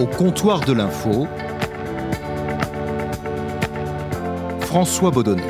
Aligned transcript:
Au 0.00 0.06
comptoir 0.06 0.60
de 0.60 0.72
l'info, 0.72 1.28
François 4.60 5.10
Baudonnet. 5.10 5.42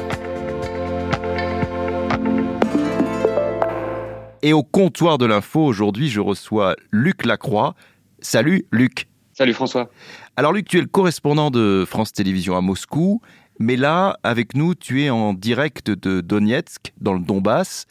Et 4.43 4.53
au 4.53 4.65
comptoir 4.65 5.19
de 5.19 5.27
l'info, 5.27 5.65
aujourd'hui, 5.65 6.09
je 6.09 6.19
reçois 6.19 6.75
Luc 6.91 7.25
Lacroix. 7.27 7.77
Salut 8.19 8.67
Luc. 8.73 9.07
Salut 9.35 9.53
François. 9.53 9.89
Alors 10.35 10.53
Luc, 10.53 10.67
tu 10.67 10.79
es 10.79 10.81
le 10.81 10.89
correspondant 10.89 11.53
de 11.53 11.85
France 11.87 12.13
Télévisions 12.13 12.57
à 12.57 12.61
Moscou, 12.61 13.21
mais 13.61 13.77
là, 13.77 14.19
avec 14.25 14.57
nous, 14.57 14.75
tu 14.75 15.05
es 15.05 15.11
en 15.11 15.33
direct 15.33 15.91
de 15.91 16.21
Donetsk, 16.23 16.93
dans 17.01 17.13
le 17.13 17.21
Donbass. 17.21 17.87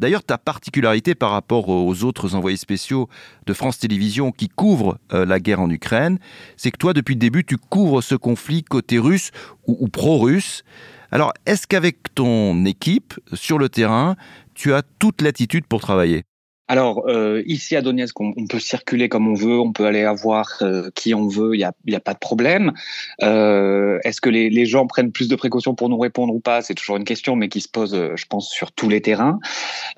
D'ailleurs, 0.00 0.24
ta 0.24 0.38
particularité 0.38 1.14
par 1.14 1.30
rapport 1.30 1.68
aux 1.68 2.04
autres 2.04 2.34
envoyés 2.34 2.56
spéciaux 2.56 3.10
de 3.46 3.52
France 3.52 3.78
Télévisions 3.78 4.32
qui 4.32 4.48
couvrent 4.48 4.98
euh, 5.12 5.26
la 5.26 5.38
guerre 5.38 5.60
en 5.60 5.68
Ukraine, 5.68 6.18
c'est 6.56 6.70
que 6.70 6.78
toi, 6.78 6.94
depuis 6.94 7.14
le 7.14 7.20
début, 7.20 7.44
tu 7.44 7.58
couvres 7.58 8.02
ce 8.02 8.14
conflit 8.14 8.64
côté 8.64 8.98
russe 8.98 9.30
ou 9.66 9.88
pro-russe. 9.88 10.64
Alors, 11.12 11.34
est-ce 11.44 11.66
qu'avec 11.66 12.14
ton 12.14 12.64
équipe, 12.64 13.12
sur 13.34 13.58
le 13.58 13.68
terrain, 13.68 14.16
tu 14.54 14.72
as 14.72 14.82
toute 14.98 15.20
l'attitude 15.20 15.66
pour 15.66 15.82
travailler? 15.82 16.24
Alors 16.70 17.02
euh, 17.08 17.42
ici 17.46 17.74
à 17.74 17.82
Donetsk, 17.82 18.20
on, 18.20 18.46
peut 18.48 18.60
circuler 18.60 19.08
comme 19.08 19.26
on 19.26 19.34
veut, 19.34 19.58
on 19.58 19.72
peut 19.72 19.86
aller 19.86 20.04
avoir 20.04 20.46
euh, 20.62 20.88
qui 20.94 21.14
on 21.14 21.26
veut, 21.26 21.56
il 21.56 21.58
n'y 21.58 21.64
a, 21.64 21.72
y 21.84 21.96
a, 21.96 22.00
pas 22.00 22.14
de 22.14 22.20
problème. 22.20 22.70
Euh, 23.24 23.98
Est-ce 24.04 24.20
que 24.20 24.30
les, 24.30 24.50
les, 24.50 24.66
gens 24.66 24.86
prennent 24.86 25.10
plus 25.10 25.26
de 25.26 25.34
précautions 25.34 25.74
pour 25.74 25.88
nous 25.88 25.98
répondre 25.98 26.32
ou 26.32 26.38
pas? 26.38 26.62
C'est 26.62 26.74
toujours 26.74 26.96
une 26.96 27.04
question, 27.04 27.34
mais 27.34 27.48
qui 27.48 27.60
se 27.60 27.68
pose, 27.68 27.92
euh, 27.96 28.12
je 28.14 28.24
pense, 28.26 28.50
sur 28.50 28.70
tous 28.70 28.88
les 28.88 29.00
terrains. 29.00 29.40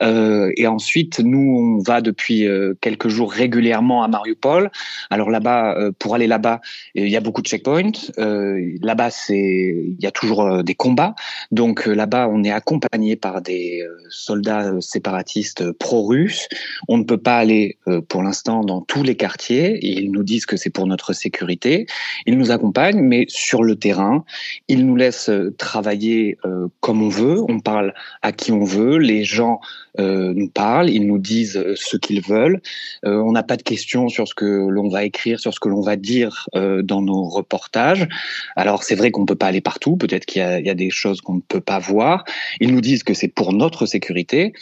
Euh, 0.01 0.51
et 0.57 0.66
ensuite, 0.66 1.21
nous, 1.21 1.59
on 1.59 1.83
va 1.83 2.01
depuis 2.01 2.47
euh, 2.47 2.73
quelques 2.80 3.09
jours 3.09 3.30
régulièrement 3.30 4.02
à 4.02 4.09
Mariupol. 4.09 4.71
Alors 5.11 5.29
là-bas, 5.29 5.77
pour 5.99 6.15
aller 6.15 6.27
là-bas, 6.27 6.63
il 6.95 7.11
y 7.11 7.18
a 7.18 7.21
beaucoup 7.21 7.43
de 7.43 7.49
checkpoints. 7.49 7.93
là-bas, 8.16 9.11
il 9.29 9.96
y 10.01 10.07
a 10.07 10.11
toujours 10.11 10.65
des 10.65 10.74
combats. 10.74 11.15
Donc 11.51 11.85
là-bas, 11.85 12.29
on 12.33 12.43
est 12.45 12.51
accompagné 12.51 13.16
par 13.16 13.43
des 13.43 13.87
soldats 14.09 14.73
séparatistes 14.80 15.71
pro-russes. 15.73 16.49
On 16.88 16.99
ne 16.99 17.05
peut 17.05 17.18
pas 17.18 17.37
aller 17.37 17.79
euh, 17.88 18.01
pour 18.01 18.23
l'instant 18.23 18.63
dans 18.63 18.80
tous 18.80 19.02
les 19.02 19.16
quartiers. 19.16 19.79
Ils 19.82 20.10
nous 20.10 20.23
disent 20.23 20.46
que 20.46 20.57
c'est 20.57 20.71
pour 20.71 20.87
notre 20.87 21.13
sécurité. 21.13 21.87
Ils 22.27 22.38
nous 22.38 22.51
accompagnent, 22.51 23.01
mais 23.01 23.24
sur 23.29 23.63
le 23.63 23.77
terrain, 23.77 24.24
ils 24.68 24.87
nous 24.87 24.96
laissent 24.96 25.29
euh, 25.29 25.55
travailler 25.59 26.38
euh, 26.45 26.68
comme 26.80 27.02
on 27.02 27.09
veut. 27.09 27.43
On 27.49 27.60
parle 27.60 27.95
à 28.23 28.33
qui 28.33 28.52
on 28.52 28.65
veut. 28.65 28.99
Les 28.99 29.24
gens 29.24 29.60
nous 29.99 30.49
parlent. 30.49 30.88
Ils 30.88 31.07
nous 31.07 31.18
disent 31.18 31.63
ce 31.74 31.99
qu'ils 31.99 32.23
veulent. 32.23 32.63
on 33.02 33.33
n'a 33.33 33.43
pas 33.43 33.59
de 33.59 33.63
questions 33.63 34.09
sur 34.09 34.27
ce 34.27 34.35
que 34.35 34.46
l'on 34.46 34.88
va 34.88 35.05
écrire, 35.05 35.38
sur 35.38 35.52
ce 35.52 35.60
que 35.60 35.68
l'on 35.68 35.83
va 35.83 35.96
dire 35.96 36.49
dans 36.55 37.02
nos 37.02 37.29
reportages. 37.29 38.09
Alors 38.57 38.85
c'est 38.85 38.95
vrai 38.95 39.10
qu'on 39.10 39.21
ne 39.21 39.27
peut 39.27 39.35
pas 39.35 39.49
aller 39.49 39.60
partout. 39.60 39.96
Peut-être 39.99 40.24
qu'il 40.24 40.40
y, 40.40 40.66
y 40.66 40.71
a 40.71 40.74
des 40.74 40.88
choses 40.88 41.21
qu'on 41.21 41.35
ne 41.35 41.40
peut 41.46 41.60
pas 41.60 41.79
voir. 41.79 42.24
Ils 42.59 42.73
nous 42.73 42.80
disent 42.80 43.02
que 43.02 43.13
c'est 43.13 43.29
pour 43.29 43.52
notre 43.52 43.85
sécurité. 43.85 44.55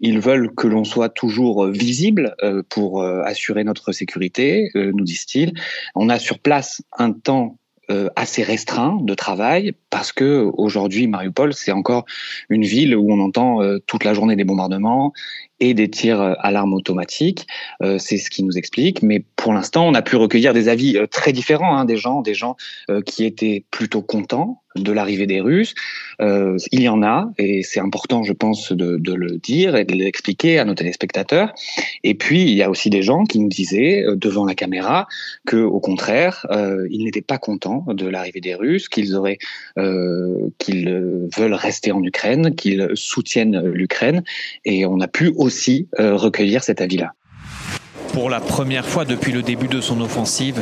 Ils 0.00 0.20
veulent 0.20 0.54
que 0.54 0.66
l'on 0.66 0.84
soit 0.84 1.08
toujours 1.08 1.47
euh, 1.56 1.70
visible 1.70 2.34
euh, 2.42 2.62
pour 2.68 3.02
euh, 3.02 3.22
assurer 3.24 3.64
notre 3.64 3.92
sécurité, 3.92 4.70
nous 4.74 5.04
disent-ils. 5.04 5.52
On 5.94 6.08
a 6.08 6.18
sur 6.18 6.38
place 6.38 6.82
un 6.98 7.12
temps 7.12 7.58
assez 8.16 8.42
restreint 8.42 8.98
de 9.00 9.14
travail 9.14 9.72
parce 9.88 10.12
que 10.12 10.50
aujourd'hui 10.58 11.06
Mariupol 11.06 11.54
c'est 11.54 11.72
encore 11.72 12.04
une 12.50 12.64
ville 12.64 12.94
où 12.94 13.10
on 13.10 13.18
entend 13.18 13.60
toute 13.86 14.04
la 14.04 14.12
journée 14.12 14.36
des 14.36 14.44
bombardements 14.44 15.14
et 15.60 15.74
des 15.74 15.90
tirs 15.90 16.20
à 16.20 16.50
l'arme 16.50 16.74
automatique. 16.74 17.46
c'est 17.98 18.16
ce 18.16 18.30
qui 18.30 18.42
nous 18.42 18.56
explique. 18.58 19.02
Mais 19.02 19.24
pour 19.36 19.52
l'instant, 19.52 19.86
on 19.86 19.94
a 19.94 20.02
pu 20.02 20.16
recueillir 20.16 20.54
des 20.54 20.68
avis 20.68 20.98
très 21.10 21.32
différents, 21.32 21.76
hein, 21.76 21.84
des 21.84 21.96
gens, 21.96 22.22
des 22.22 22.34
gens 22.34 22.56
qui 23.04 23.24
étaient 23.24 23.64
plutôt 23.70 24.02
contents 24.02 24.62
de 24.76 24.92
l'arrivée 24.92 25.26
des 25.26 25.40
Russes. 25.40 25.74
Euh, 26.20 26.56
il 26.72 26.82
y 26.82 26.88
en 26.88 27.02
a, 27.02 27.30
et 27.38 27.62
c'est 27.62 27.80
important, 27.80 28.22
je 28.22 28.32
pense, 28.32 28.72
de, 28.72 28.96
de, 28.96 29.14
le 29.14 29.38
dire 29.38 29.76
et 29.76 29.84
de 29.84 29.94
l'expliquer 29.94 30.58
à 30.58 30.64
nos 30.64 30.74
téléspectateurs. 30.74 31.52
Et 32.04 32.14
puis, 32.14 32.42
il 32.42 32.54
y 32.54 32.62
a 32.62 32.70
aussi 32.70 32.90
des 32.90 33.02
gens 33.02 33.24
qui 33.24 33.38
nous 33.38 33.48
disaient 33.48 34.04
euh, 34.04 34.16
devant 34.16 34.44
la 34.44 34.54
caméra 34.54 35.06
que, 35.46 35.56
au 35.56 35.80
contraire, 35.80 36.46
euh, 36.50 36.86
ils 36.90 37.04
n'étaient 37.04 37.20
pas 37.20 37.38
contents 37.38 37.84
de 37.88 38.06
l'arrivée 38.06 38.40
des 38.40 38.54
Russes, 38.54 38.88
qu'ils 38.88 39.16
auraient, 39.16 39.38
euh, 39.78 40.50
qu'ils 40.58 41.28
veulent 41.36 41.54
rester 41.54 41.92
en 41.92 42.02
Ukraine, 42.02 42.54
qu'ils 42.54 42.88
soutiennent 42.94 43.60
l'Ukraine. 43.60 44.22
Et 44.64 44.86
on 44.86 45.00
a 45.00 45.08
pu 45.08 45.32
aussi 45.48 45.88
euh, 45.98 46.14
recueillir 46.14 46.62
cet 46.62 46.82
avis-là. 46.82 47.14
Pour 48.12 48.28
la 48.28 48.40
première 48.40 48.86
fois 48.86 49.06
depuis 49.06 49.32
le 49.32 49.42
début 49.42 49.68
de 49.68 49.80
son 49.80 49.98
offensive, 50.02 50.60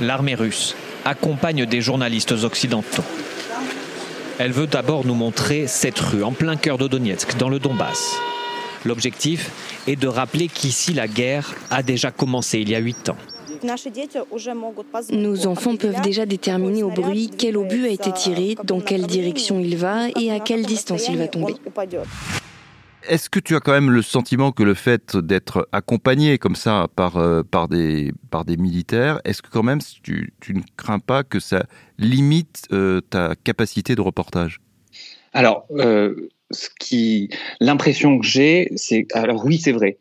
l'armée 0.00 0.34
russe 0.34 0.74
accompagne 1.04 1.64
des 1.64 1.80
journalistes 1.80 2.32
occidentaux. 2.32 3.04
Elle 4.38 4.50
veut 4.50 4.66
d'abord 4.66 5.06
nous 5.06 5.14
montrer 5.14 5.68
cette 5.68 6.00
rue 6.00 6.24
en 6.24 6.32
plein 6.32 6.56
cœur 6.56 6.76
de 6.76 6.88
Donetsk, 6.88 7.36
dans 7.38 7.48
le 7.48 7.60
Donbass. 7.60 8.16
L'objectif 8.84 9.50
est 9.86 9.96
de 9.96 10.08
rappeler 10.08 10.48
qu'ici 10.48 10.92
la 10.92 11.06
guerre 11.06 11.54
a 11.70 11.84
déjà 11.84 12.10
commencé 12.10 12.58
il 12.58 12.70
y 12.70 12.74
a 12.74 12.78
huit 12.78 13.08
ans. 13.10 13.16
Nos 15.12 15.46
enfants 15.46 15.76
peuvent 15.76 16.00
déjà 16.00 16.26
déterminer 16.26 16.82
au 16.82 16.90
bruit 16.90 17.30
quel 17.36 17.56
obus 17.56 17.84
a 17.84 17.90
été 17.90 18.10
tiré, 18.12 18.56
dans 18.64 18.80
quelle 18.80 19.06
direction 19.06 19.60
il 19.60 19.76
va 19.76 20.08
et 20.18 20.32
à 20.32 20.40
quelle 20.40 20.64
distance 20.66 21.08
il 21.08 21.18
va 21.18 21.28
tomber. 21.28 21.54
Est-ce 23.08 23.30
que 23.30 23.40
tu 23.40 23.56
as 23.56 23.60
quand 23.60 23.72
même 23.72 23.90
le 23.90 24.02
sentiment 24.02 24.52
que 24.52 24.62
le 24.62 24.74
fait 24.74 25.16
d'être 25.16 25.68
accompagné 25.72 26.38
comme 26.38 26.54
ça 26.54 26.88
par, 26.94 27.16
euh, 27.16 27.42
des, 27.70 28.12
militaires, 28.58 29.20
est-ce 29.24 29.42
que 29.42 29.48
quand 29.50 29.62
même 29.62 29.80
tu, 30.02 30.32
ne 30.48 30.60
crains 30.76 30.98
pas 30.98 31.24
que 31.24 31.40
ça 31.40 31.64
limite 31.98 32.66
euh, 32.72 33.00
ta 33.00 33.34
capacité 33.42 33.94
de 33.94 34.00
reportage? 34.00 34.60
Alors, 35.32 35.66
euh, 35.70 36.28
l'impression 37.60 38.18
que 38.18 38.26
j'ai, 38.26 38.70
c'est, 38.76 39.06
alors 39.14 39.44
oui, 39.44 39.58
c'est 39.58 39.72
vrai. 39.72 39.98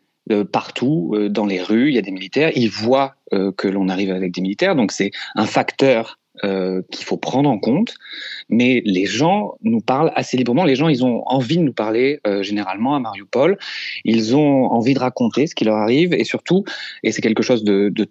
partout, 0.52 1.16
dans 1.30 1.46
les 1.46 1.62
rues, 1.62 1.90
il 1.90 1.96
y 1.96 2.00
a 2.00 2.02
des 2.02 2.12
militaires. 2.12 2.52
Ils 2.56 2.70
voient 2.70 3.16
que 3.32 3.68
l'on 3.68 3.90
arrive 3.90 4.12
avec 4.12 4.32
des 4.32 4.42
militaires, 4.42 4.76
donc 4.76 4.92
c'est 4.92 5.12
un 5.36 5.46
facteur 5.46 6.19
euh, 6.44 6.82
qu'il 6.92 7.06
faut 7.06 7.18
prendre 7.18 7.50
en 7.50 7.60
compte, 7.60 7.96
mais 8.50 8.82
les 8.86 9.06
gens 9.06 9.56
nous 9.62 9.82
parlent 9.82 10.12
assez 10.16 10.38
librement. 10.38 10.64
Les 10.64 10.76
gens, 10.76 10.88
ils 10.88 11.04
ont 11.04 11.24
envie 11.28 11.58
de 11.58 11.64
nous 11.64 11.74
parler 11.74 12.20
euh, 12.26 12.44
généralement 12.44 12.96
à 12.96 13.00
Mariupol. 13.00 13.58
Ils 14.06 14.36
ont 14.36 14.66
envie 14.66 14.94
de 14.94 15.00
raconter 15.00 15.48
ce 15.48 15.56
qui 15.56 15.66
leur 15.66 15.78
arrive 15.78 16.14
et 16.14 16.24
surtout, 16.24 16.64
et 17.04 17.12
c'est 17.12 17.22
quelque 17.22 17.44
chose 17.44 17.64
de, 17.64 17.90
de 17.90 18.08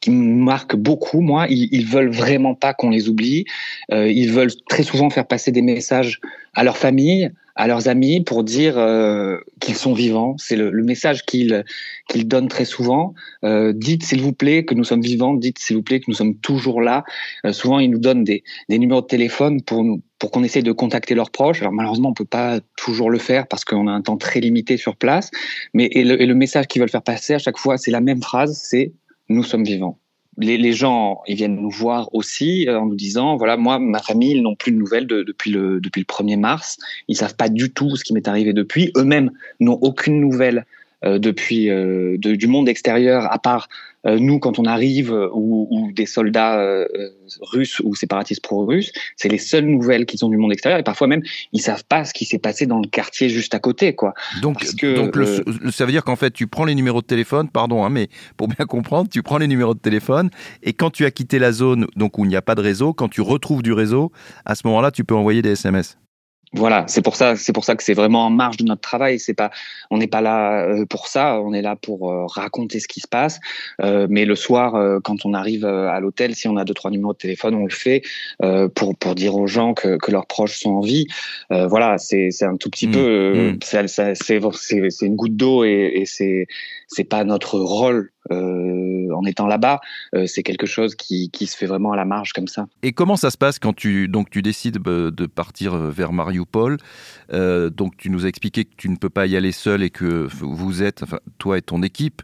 qui 0.00 0.10
me 0.10 0.44
marque 0.44 0.76
beaucoup, 0.76 1.22
moi, 1.22 1.46
ils, 1.48 1.68
ils 1.72 1.86
veulent 1.86 2.10
vraiment 2.10 2.54
pas 2.54 2.74
qu'on 2.74 2.90
les 2.90 3.08
oublie. 3.08 3.46
Euh, 3.90 4.10
ils 4.10 4.30
veulent 4.30 4.52
très 4.68 4.82
souvent 4.82 5.08
faire 5.08 5.26
passer 5.26 5.50
des 5.50 5.62
messages 5.62 6.20
à 6.52 6.62
leur 6.62 6.76
famille, 6.76 7.30
à 7.56 7.66
leurs 7.66 7.88
amis 7.88 8.20
pour 8.20 8.44
dire 8.44 8.78
euh, 8.78 9.38
qu'ils 9.60 9.76
sont 9.76 9.94
vivants. 9.94 10.36
C'est 10.38 10.56
le, 10.56 10.70
le, 10.70 10.82
message 10.82 11.24
qu'ils 11.24 11.64
qu'ils 12.08 12.26
donnent 12.26 12.48
très 12.48 12.64
souvent. 12.64 13.14
Euh, 13.44 13.72
dites 13.74 14.04
s'il 14.04 14.20
vous 14.20 14.32
plaît 14.32 14.64
que 14.64 14.74
nous 14.74 14.84
sommes 14.84 15.02
vivants. 15.02 15.34
Dites 15.34 15.58
s'il 15.58 15.76
vous 15.76 15.82
plaît 15.82 16.00
que 16.00 16.06
nous 16.08 16.14
sommes 16.14 16.36
toujours 16.36 16.80
là. 16.82 17.04
Euh, 17.46 17.52
souvent, 17.52 17.78
ils 17.78 17.90
nous 17.90 17.98
donnent 17.98 18.24
des, 18.24 18.42
des 18.68 18.78
numéros 18.78 19.02
de 19.02 19.06
téléphone 19.06 19.62
pour 19.62 19.84
nous 19.84 20.02
pour 20.18 20.30
qu'on 20.30 20.42
essaye 20.42 20.62
de 20.62 20.72
contacter 20.72 21.14
leurs 21.14 21.30
proches. 21.30 21.60
Alors 21.60 21.72
malheureusement, 21.72 22.10
on 22.10 22.14
peut 22.14 22.24
pas 22.24 22.60
toujours 22.76 23.10
le 23.10 23.18
faire 23.18 23.46
parce 23.46 23.64
qu'on 23.64 23.86
a 23.88 23.92
un 23.92 24.00
temps 24.00 24.16
très 24.16 24.40
limité 24.40 24.76
sur 24.76 24.96
place. 24.96 25.30
Mais 25.74 25.88
et 25.92 26.02
le, 26.02 26.20
et 26.20 26.26
le 26.26 26.34
message 26.34 26.66
qu'ils 26.66 26.80
veulent 26.80 26.88
faire 26.88 27.02
passer 27.02 27.34
à 27.34 27.38
chaque 27.38 27.58
fois, 27.58 27.76
c'est 27.76 27.90
la 27.90 28.00
même 28.00 28.22
phrase. 28.22 28.58
C'est 28.64 28.92
nous 29.28 29.42
sommes 29.42 29.64
vivants 29.64 29.98
les, 30.38 30.56
les, 30.56 30.72
gens, 30.72 31.22
ils 31.26 31.36
viennent 31.36 31.56
nous 31.56 31.70
voir 31.70 32.08
aussi 32.14 32.68
euh, 32.68 32.80
en 32.80 32.86
nous 32.86 32.94
disant, 32.94 33.36
voilà, 33.36 33.56
moi, 33.56 33.78
ma 33.78 34.00
famille, 34.00 34.32
ils 34.32 34.42
n'ont 34.42 34.56
plus 34.56 34.72
de 34.72 34.76
nouvelles 34.76 35.06
de, 35.06 35.22
depuis, 35.22 35.50
le, 35.50 35.80
depuis 35.80 36.00
le 36.00 36.06
1er 36.06 36.38
mars. 36.38 36.78
Ils 37.08 37.16
savent 37.16 37.36
pas 37.36 37.48
du 37.48 37.72
tout 37.72 37.96
ce 37.96 38.04
qui 38.04 38.12
m'est 38.12 38.28
arrivé 38.28 38.52
depuis. 38.52 38.92
Eux-mêmes 38.96 39.30
n'ont 39.60 39.78
aucune 39.80 40.20
nouvelle 40.20 40.66
euh, 41.04 41.18
depuis 41.18 41.70
euh, 41.70 42.16
de, 42.18 42.34
du 42.34 42.46
monde 42.46 42.68
extérieur, 42.68 43.30
à 43.32 43.38
part 43.38 43.68
nous 44.04 44.38
quand 44.38 44.58
on 44.58 44.64
arrive 44.64 45.12
ou, 45.32 45.66
ou 45.70 45.92
des 45.92 46.06
soldats 46.06 46.86
russes 47.40 47.80
ou 47.80 47.94
séparatistes 47.94 48.42
pro-russes, 48.42 48.92
c'est 49.16 49.28
les 49.28 49.38
seules 49.38 49.66
nouvelles 49.66 50.06
qu'ils 50.06 50.24
ont 50.24 50.28
du 50.28 50.36
monde 50.36 50.52
extérieur 50.52 50.78
et 50.78 50.82
parfois 50.82 51.06
même 51.06 51.22
ils 51.52 51.60
savent 51.60 51.84
pas 51.84 52.04
ce 52.04 52.12
qui 52.12 52.24
s'est 52.24 52.38
passé 52.38 52.66
dans 52.66 52.80
le 52.80 52.88
quartier 52.88 53.28
juste 53.28 53.54
à 53.54 53.58
côté, 53.58 53.94
quoi. 53.94 54.14
Donc, 54.42 54.64
que, 54.76 54.94
donc 54.94 55.16
le, 55.16 55.44
ça 55.70 55.86
veut 55.86 55.92
dire 55.92 56.04
qu'en 56.04 56.16
fait 56.16 56.30
tu 56.30 56.46
prends 56.46 56.64
les 56.64 56.74
numéros 56.74 57.00
de 57.00 57.06
téléphone, 57.06 57.48
pardon, 57.48 57.84
hein, 57.84 57.90
mais 57.90 58.08
pour 58.36 58.48
bien 58.48 58.66
comprendre, 58.66 59.08
tu 59.10 59.22
prends 59.22 59.38
les 59.38 59.48
numéros 59.48 59.74
de 59.74 59.80
téléphone 59.80 60.30
et 60.62 60.72
quand 60.72 60.90
tu 60.90 61.04
as 61.04 61.10
quitté 61.10 61.38
la 61.38 61.52
zone 61.52 61.86
donc 61.96 62.18
où 62.18 62.24
il 62.24 62.28
n'y 62.28 62.36
a 62.36 62.42
pas 62.42 62.54
de 62.54 62.60
réseau, 62.60 62.92
quand 62.92 63.08
tu 63.08 63.20
retrouves 63.20 63.62
du 63.62 63.72
réseau, 63.72 64.12
à 64.44 64.54
ce 64.54 64.66
moment-là, 64.66 64.90
tu 64.90 65.04
peux 65.04 65.14
envoyer 65.14 65.42
des 65.42 65.52
SMS. 65.52 65.96
Voilà, 66.56 66.84
c'est 66.86 67.02
pour 67.02 67.16
ça, 67.16 67.34
c'est 67.34 67.52
pour 67.52 67.64
ça 67.64 67.74
que 67.74 67.82
c'est 67.82 67.94
vraiment 67.94 68.26
en 68.26 68.30
marge 68.30 68.58
de 68.58 68.64
notre 68.64 68.80
travail. 68.80 69.18
C'est 69.18 69.34
pas, 69.34 69.50
on 69.90 69.98
n'est 69.98 70.06
pas 70.06 70.20
là 70.20 70.64
euh, 70.64 70.86
pour 70.86 71.08
ça. 71.08 71.40
On 71.40 71.52
est 71.52 71.62
là 71.62 71.74
pour 71.74 72.12
euh, 72.12 72.26
raconter 72.26 72.78
ce 72.78 72.86
qui 72.86 73.00
se 73.00 73.08
passe. 73.08 73.40
Euh, 73.82 74.06
mais 74.08 74.24
le 74.24 74.36
soir, 74.36 75.00
quand 75.02 75.26
on 75.26 75.34
arrive 75.34 75.64
à 75.64 75.98
l'hôtel, 75.98 76.34
si 76.34 76.46
on 76.46 76.56
a 76.56 76.64
deux 76.64 76.74
trois 76.74 76.90
numéros 76.90 77.12
de 77.12 77.18
téléphone, 77.18 77.54
on 77.54 77.64
le 77.64 77.70
fait 77.70 78.02
pour 78.74 78.96
pour 78.96 79.14
dire 79.14 79.34
aux 79.36 79.46
gens 79.46 79.74
que, 79.74 79.96
que 79.96 80.10
leurs 80.12 80.26
proches 80.26 80.60
sont 80.60 80.70
en 80.70 80.80
vie. 80.80 81.06
voilà, 81.50 81.98
c'est 81.98 82.30
c'est 82.30 82.44
un 82.44 82.56
tout 82.56 82.70
petit 82.70 82.86
mmh, 82.86 82.92
peu, 82.92 83.52
mmh. 83.52 83.58
c'est 83.62 84.14
c'est 84.14 85.06
une 85.06 85.16
goutte 85.16 85.36
d'eau 85.36 85.64
et, 85.64 85.92
et 85.94 86.06
c'est 86.06 86.46
c'est 86.88 87.04
pas 87.04 87.24
notre 87.24 87.58
rôle 87.58 88.10
euh, 88.30 89.08
en 89.14 89.24
étant 89.24 89.46
là-bas. 89.46 89.80
c'est 90.26 90.42
quelque 90.42 90.66
chose 90.66 90.94
qui, 90.94 91.30
qui, 91.30 91.46
se 91.46 91.56
fait 91.56 91.66
vraiment 91.66 91.92
à 91.92 91.96
la 91.96 92.04
marge 92.04 92.32
comme 92.32 92.48
ça. 92.48 92.66
Et 92.82 92.92
comment 92.92 93.16
ça 93.16 93.30
se 93.30 93.36
passe 93.36 93.58
quand 93.58 93.74
tu 93.74 94.08
donc 94.08 94.30
tu 94.30 94.42
décides 94.42 94.78
de 94.78 95.26
partir 95.26 95.76
vers 95.76 96.12
Mariupol 96.12 96.78
Donc 97.30 97.96
tu 97.96 98.10
nous 98.10 98.24
as 98.24 98.28
expliqué 98.28 98.64
que 98.64 98.74
tu 98.76 98.88
ne 98.88 98.96
peux 98.96 99.10
pas 99.10 99.26
y 99.26 99.36
aller 99.36 99.52
seul 99.52 99.82
et 99.82 99.90
que 99.90 100.26
vous 100.40 100.82
êtes, 100.82 101.02
enfin, 101.02 101.18
toi 101.38 101.58
et 101.58 101.62
ton 101.62 101.82
équipe, 101.82 102.22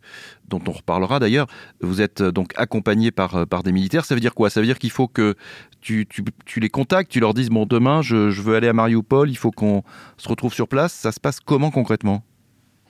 dont 0.49 0.61
on 0.67 0.73
reparlera 0.73 1.19
d'ailleurs, 1.19 1.47
vous 1.81 2.01
êtes 2.01 2.23
donc 2.23 2.53
accompagné 2.57 3.11
par, 3.11 3.47
par 3.47 3.63
des 3.63 3.73
militaires. 3.73 4.05
Ça 4.05 4.15
veut 4.15 4.21
dire 4.21 4.35
quoi? 4.35 4.51
Ça 4.51 4.61
veut 4.61 4.67
dire 4.67 4.79
qu'il 4.79 4.91
faut 4.91 5.09
que 5.09 5.37
tu, 5.81 6.07
tu, 6.07 6.23
tu, 6.45 6.61
les 6.61 6.69
contactes, 6.69 7.11
tu 7.11 7.21
leur 7.21 7.35
dises 7.35 7.49
bon 7.49 7.67
demain 7.67 8.03
je, 8.03 8.31
je 8.31 8.43
veux 8.43 8.55
aller 8.55 8.69
à 8.69 8.73
Mariupol, 8.73 9.31
il 9.31 9.37
faut 9.37 9.51
qu'on 9.51 9.83
se 10.17 10.29
retrouve 10.29 10.53
sur 10.53 10.69
place. 10.69 10.93
Ça 10.93 11.13
se 11.13 11.21
passe 11.21 11.41
comment 11.41 11.71
concrètement? 11.71 12.23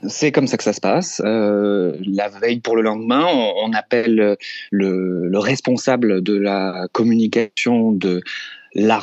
C'est 0.06 0.32
comme 0.32 0.46
ça 0.46 0.56
que 0.56 0.64
ça 0.64 0.72
se 0.72 0.80
passe. 0.80 1.20
Euh, 1.24 1.96
la 2.06 2.28
veille 2.28 2.60
pour 2.60 2.76
le 2.76 2.82
lendemain, 2.82 3.26
on, 3.26 3.72
appelle 3.72 4.36
le, 4.70 5.28
le, 5.28 5.38
responsable 5.38 6.22
de 6.22 6.36
la 6.36 6.86
communication 6.92 7.92
de 7.92 8.22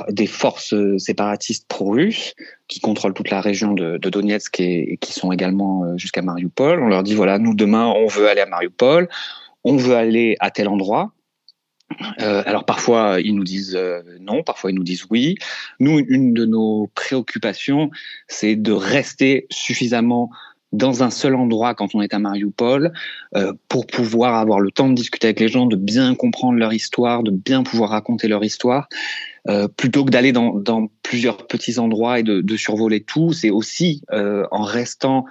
des 0.09 0.27
forces 0.27 0.73
séparatistes 0.97 1.67
pro-russes 1.67 2.35
qui 2.69 2.79
contrôlent 2.79 3.13
toute 3.13 3.29
la 3.29 3.41
région 3.41 3.73
de, 3.73 3.97
de 3.97 4.09
Donetsk 4.09 4.61
et, 4.61 4.93
et, 4.93 4.97
qui 4.97 5.11
sont 5.11 5.31
également 5.33 5.83
euh, 5.83 5.97
jusqu'à 5.97 6.21
Mariupol. 6.21 6.81
On 6.81 6.87
leur 6.87 7.03
dit 7.03 7.13
voilà, 7.13 7.37
nous 7.37 7.53
demain, 7.53 7.85
on 7.87 8.07
veut 8.07 8.29
aller 8.29 8.41
à 8.41 8.45
Mariupol, 8.45 9.09
on 9.65 9.75
veut 9.75 9.95
aller 9.95 10.37
à 10.39 10.51
tel 10.51 10.69
endroit. 10.69 11.11
Euh, 12.21 12.43
alors 12.45 12.65
parfois 12.65 13.19
ils 13.21 13.33
nous 13.33 13.45
disent 13.45 13.75
euh, 13.75 14.01
non, 14.19 14.43
parfois 14.43 14.71
ils 14.71 14.75
nous 14.75 14.83
disent 14.83 15.05
oui. 15.09 15.35
Nous, 15.79 15.99
une 15.99 16.33
de 16.33 16.45
nos 16.45 16.89
préoccupations, 16.95 17.91
c'est 18.27 18.55
de 18.55 18.71
rester 18.71 19.47
suffisamment 19.49 20.29
dans 20.73 21.03
un 21.03 21.09
seul 21.09 21.35
endroit 21.35 21.73
quand 21.73 21.95
on 21.95 22.01
est 22.01 22.13
à 22.13 22.19
Mariupol 22.19 22.91
euh, 23.35 23.53
pour 23.69 23.87
pouvoir 23.87 24.35
avoir 24.35 24.59
le 24.59 24.71
temps 24.71 24.89
de 24.89 24.95
discuter 24.95 25.27
avec 25.27 25.39
les 25.39 25.47
gens, 25.47 25.65
de 25.65 25.75
bien 25.75 26.13
comprendre 26.15 26.59
leur 26.59 26.73
histoire, 26.73 27.23
de 27.23 27.31
bien 27.31 27.63
pouvoir 27.63 27.91
raconter 27.91 28.27
leur 28.27 28.43
histoire, 28.43 28.89
euh, 29.47 29.67
plutôt 29.67 30.03
que 30.03 30.11
d'aller 30.11 30.33
dans, 30.33 30.89
plusieurs 31.03 31.47
petits 31.47 31.79
endroits 31.79 32.19
et 32.19 32.23
de, 32.23 32.41
de 32.41 32.57
survoler 32.57 33.01
tout. 33.01 33.31
C'est 33.31 33.49
aussi 33.49 34.03
euh, 34.11 34.45
en 34.51 34.63
restant 34.63 35.25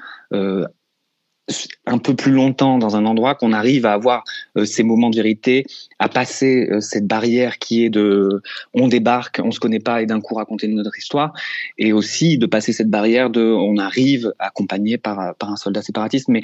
un 1.87 1.99
peu 1.99 2.15
plus 2.15 2.33
longtemps 2.33 2.79
dans 2.79 2.97
un 2.97 3.05
endroit 3.05 3.37
qu'on 3.37 3.53
arrive 3.53 3.87
à 3.87 3.93
avoir 3.93 4.25
euh, 4.57 4.65
ces 4.65 4.83
moments 4.83 5.11
de 5.11 5.17
vérité, 5.17 5.65
à 5.99 6.09
passer 6.09 6.69
euh, 6.71 6.81
cette 6.81 7.07
barrière 7.07 7.59
qui 7.59 7.85
est 7.85 7.91
de 7.91 8.43
on 8.75 8.89
débarque, 8.89 9.41
on 9.43 9.53
se 9.53 9.61
connaît 9.61 9.81
pas 9.81 10.03
et 10.03 10.07
d'un 10.07 10.21
coup 10.21 10.35
raconter 10.35 10.67
notre 10.67 10.99
histoire, 10.99 11.33
et 11.79 11.93
aussi 11.93 12.39
de 12.39 12.47
passer 12.47 12.73
cette 12.73 12.91
barrière 12.91 13.31
de 13.31 13.43
on 13.43 13.79
arrive 13.79 14.33
accompagné 14.39 14.99
par, 14.99 15.37
par 15.37 15.53
un 15.53 15.57
soldat 15.57 15.83
séparatiste. 15.83 16.29
Mais 16.29 16.43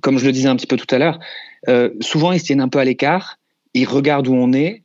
comme 0.00 0.18
je 0.18 0.26
le 0.26 0.32
disais 0.32 0.48
un 0.48 0.56
petit 0.56 0.66
peu 0.66 0.76
tout 0.76 0.92
à 0.92 0.98
l'heure, 0.98 1.20
euh, 1.68 1.90
souvent 2.00 2.32
ils 2.32 2.40
se 2.40 2.46
tiennent 2.46 2.60
un 2.60 2.68
peu 2.68 2.80
à 2.80 2.84
l'écart, 2.84 3.38
ils 3.74 3.86
regardent 3.86 4.28
où 4.28 4.34
on 4.34 4.52
est. 4.52 4.82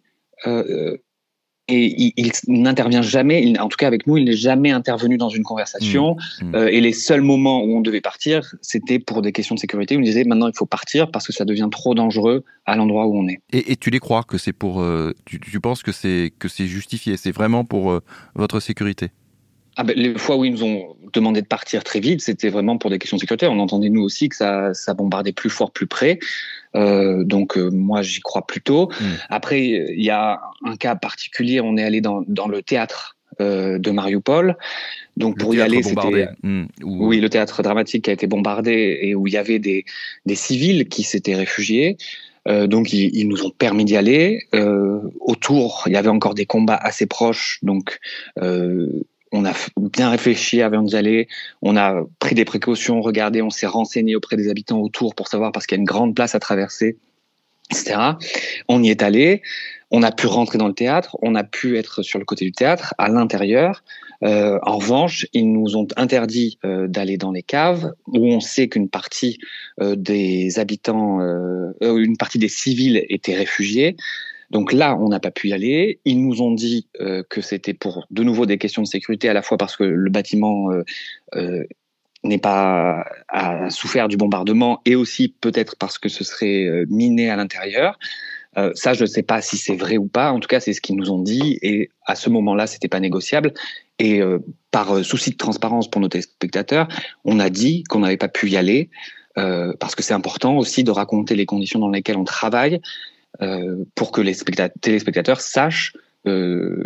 Et 1.71 2.13
il, 2.17 2.31
n'intervient 2.47 3.01
jamais, 3.01 3.57
en 3.59 3.69
tout 3.69 3.77
cas 3.77 3.87
avec 3.87 4.05
nous, 4.05 4.17
il 4.17 4.25
n'est 4.25 4.33
jamais 4.33 4.71
intervenu 4.71 5.17
dans 5.17 5.29
une 5.29 5.43
conversation. 5.43 6.15
Mmh, 6.41 6.45
mmh. 6.45 6.55
Euh, 6.55 6.67
et 6.67 6.81
les 6.81 6.93
seuls 6.93 7.21
moments 7.21 7.63
où 7.63 7.77
on 7.77 7.81
devait 7.81 8.01
partir, 8.01 8.53
c'était 8.61 8.99
pour 8.99 9.21
des 9.21 9.31
questions 9.31 9.55
de 9.55 9.59
sécurité. 9.59 9.95
On 9.97 10.01
disait 10.01 10.23
maintenant 10.25 10.47
il 10.47 10.55
faut 10.55 10.65
partir 10.65 11.09
parce 11.11 11.27
que 11.27 11.33
ça 11.33 11.45
devient 11.45 11.69
trop 11.71 11.95
dangereux 11.95 12.43
à 12.65 12.75
l'endroit 12.75 13.07
où 13.07 13.17
on 13.17 13.27
est. 13.27 13.39
Et, 13.53 13.75
tu 13.75 13.89
les 13.89 13.99
crois 13.99 14.23
que 14.23 14.37
c'est 14.37 14.53
pour, 14.53 14.81
euh, 14.81 15.13
tu, 15.25 15.59
penses 15.59 15.81
que 15.81 15.91
c'est 15.91 16.33
que 16.37 16.47
c'est 16.47 16.67
justifié, 16.67 17.17
c'est 17.17 17.31
vraiment 17.31 17.63
pour 17.63 17.91
euh, 17.91 18.01
votre 18.35 18.59
sécurité? 18.59 19.09
Ah 19.77 19.83
ben, 19.83 19.95
les 19.95 20.17
fois 20.17 20.35
où 20.35 20.43
ils 20.43 20.51
nous 20.51 20.63
ont 20.63 20.95
demandé 21.13 21.41
de 21.41 21.47
partir 21.47 21.83
très 21.83 21.99
vite, 22.01 22.21
c'était 22.21 22.49
vraiment 22.49 22.77
pour 22.77 22.89
des 22.89 22.99
questions 22.99 23.15
de 23.15 23.21
sécurité. 23.21 23.47
On 23.47 23.59
entendait 23.59 23.89
nous 23.89 24.01
aussi 24.01 24.27
que 24.27 24.35
ça, 24.35 24.73
ça 24.73 24.93
bombardait 24.93 25.31
plus 25.31 25.49
fort, 25.49 25.71
plus 25.71 25.87
près. 25.87 26.19
Euh, 26.75 27.23
donc 27.23 27.57
euh, 27.57 27.69
moi 27.69 28.01
j'y 28.01 28.21
crois 28.21 28.45
plutôt. 28.45 28.89
Hmm. 28.99 29.15
Après 29.29 29.61
il 29.61 30.03
y 30.03 30.09
a 30.09 30.41
un 30.63 30.75
cas 30.75 30.95
particulier, 30.95 31.61
on 31.61 31.77
est 31.77 31.83
allé 31.83 32.01
dans, 32.01 32.23
dans 32.27 32.47
le 32.47 32.61
théâtre 32.61 33.17
euh, 33.39 33.77
de 33.77 33.91
Mariupol. 33.91 34.57
Donc 35.17 35.37
pour 35.37 35.53
y 35.53 35.61
aller, 35.61 35.83
c'était 35.83 36.27
hmm. 36.43 36.65
oui 36.83 37.19
le 37.19 37.29
théâtre 37.29 37.63
dramatique 37.63 38.05
qui 38.05 38.09
a 38.09 38.13
été 38.13 38.27
bombardé 38.27 38.99
et 39.01 39.15
où 39.15 39.27
il 39.27 39.33
y 39.33 39.37
avait 39.37 39.59
des, 39.59 39.85
des 40.25 40.35
civils 40.35 40.87
qui 40.87 41.03
s'étaient 41.03 41.35
réfugiés. 41.35 41.97
Euh, 42.47 42.67
donc 42.67 42.91
ils, 42.91 43.15
ils, 43.15 43.27
nous 43.27 43.45
ont 43.45 43.51
permis 43.51 43.85
d'y 43.85 43.95
aller. 43.95 44.47
Euh, 44.55 44.99
autour, 45.19 45.83
il 45.85 45.93
y 45.93 45.95
avait 45.95 46.09
encore 46.09 46.33
des 46.33 46.45
combats 46.45 46.75
assez 46.75 47.05
proches, 47.05 47.59
donc 47.61 47.99
euh, 48.41 49.03
on 49.31 49.45
a 49.45 49.53
bien 49.77 50.09
réfléchi 50.09 50.61
avant 50.61 50.81
d'y 50.81 50.95
aller, 50.95 51.27
on 51.61 51.77
a 51.77 52.03
pris 52.19 52.35
des 52.35 52.45
précautions, 52.45 53.01
regardé, 53.01 53.41
on 53.41 53.49
s'est 53.49 53.67
renseigné 53.67 54.15
auprès 54.15 54.35
des 54.35 54.49
habitants 54.49 54.79
autour 54.79 55.15
pour 55.15 55.27
savoir 55.27 55.51
parce 55.51 55.65
qu'il 55.65 55.77
y 55.77 55.79
a 55.79 55.81
une 55.81 55.85
grande 55.85 56.15
place 56.15 56.35
à 56.35 56.39
traverser, 56.39 56.97
etc. 57.71 57.97
On 58.67 58.83
y 58.83 58.89
est 58.89 59.01
allé, 59.01 59.41
on 59.91 60.03
a 60.03 60.11
pu 60.11 60.27
rentrer 60.27 60.57
dans 60.57 60.67
le 60.67 60.73
théâtre, 60.73 61.17
on 61.21 61.35
a 61.35 61.43
pu 61.43 61.77
être 61.77 62.01
sur 62.01 62.17
le 62.17 62.25
côté 62.25 62.45
du 62.45 62.51
théâtre, 62.51 62.93
à 62.97 63.09
l'intérieur. 63.09 63.83
Euh, 64.23 64.59
en 64.63 64.77
revanche, 64.77 65.25
ils 65.33 65.51
nous 65.51 65.75
ont 65.75 65.87
interdit 65.97 66.59
euh, 66.63 66.87
d'aller 66.87 67.17
dans 67.17 67.31
les 67.31 67.41
caves 67.41 67.91
où 68.07 68.27
on 68.27 68.39
sait 68.39 68.69
qu'une 68.69 68.89
partie 68.89 69.39
euh, 69.81 69.95
des 69.95 70.59
habitants, 70.59 71.19
une 71.81 72.17
partie 72.17 72.39
des 72.39 72.47
civils 72.47 73.03
étaient 73.09 73.35
réfugiés. 73.35 73.95
Donc 74.51 74.73
là, 74.73 74.97
on 74.97 75.07
n'a 75.07 75.19
pas 75.19 75.31
pu 75.31 75.47
y 75.49 75.53
aller. 75.53 75.99
Ils 76.03 76.21
nous 76.21 76.41
ont 76.41 76.51
dit 76.51 76.87
euh, 76.99 77.23
que 77.29 77.41
c'était 77.41 77.73
pour 77.73 78.05
de 78.11 78.21
nouveau 78.21 78.45
des 78.45 78.57
questions 78.57 78.81
de 78.81 78.87
sécurité, 78.87 79.29
à 79.29 79.33
la 79.33 79.41
fois 79.41 79.57
parce 79.57 79.77
que 79.77 79.83
le 79.83 80.09
bâtiment 80.09 80.71
euh, 80.71 80.83
euh, 81.35 81.63
n'est 82.23 82.37
pas 82.37 83.05
à 83.29 83.69
souffert 83.69 84.09
du 84.09 84.17
bombardement, 84.17 84.81
et 84.85 84.95
aussi 84.95 85.29
peut-être 85.29 85.77
parce 85.77 85.97
que 85.97 86.09
ce 86.09 86.23
serait 86.23 86.85
miné 86.87 87.31
à 87.31 87.35
l'intérieur. 87.35 87.97
ça, 88.75 88.93
je 88.93 89.01
ne 89.01 89.07
sais 89.07 89.23
pas 89.23 89.41
si 89.41 89.57
c'est 89.57 89.75
vrai 89.75 89.97
ou 89.97 90.07
pas. 90.07 90.31
En 90.31 90.39
tout 90.39 90.47
cas, 90.47 90.59
c'est 90.59 90.73
ce 90.73 90.81
qu'ils 90.81 90.97
nous 90.97 91.09
ont 91.09 91.23
dit, 91.23 91.57
et 91.63 91.89
à 92.05 92.13
ce 92.13 92.29
moment-là, 92.29 92.67
c'était 92.67 92.89
pas 92.89 92.99
négociable. 92.99 93.53
Et 93.97 94.21
par 94.69 95.03
souci 95.03 95.31
de 95.31 95.37
transparence 95.37 95.89
pour 95.89 95.99
nos 95.99 96.09
téléspectateurs, 96.09 96.87
on 97.25 97.39
a 97.39 97.49
dit 97.49 97.83
qu'on 97.85 98.01
n'avait 98.01 98.17
pas 98.17 98.27
pu 98.27 98.51
y 98.51 98.57
aller. 98.57 98.91
parce 99.33 99.95
que 99.95 100.03
c'est 100.03 100.13
important 100.13 100.57
aussi 100.57 100.83
de 100.83 100.91
raconter 100.91 101.33
les 101.33 101.47
conditions 101.47 101.79
dans 101.79 101.89
lesquelles 101.89 102.17
on 102.17 102.23
travaille, 102.23 102.81
pour 103.95 104.11
que 104.11 104.21
les 104.21 104.35
téléspectateurs 104.81 105.41
sachent 105.41 105.93
euh, 106.27 106.83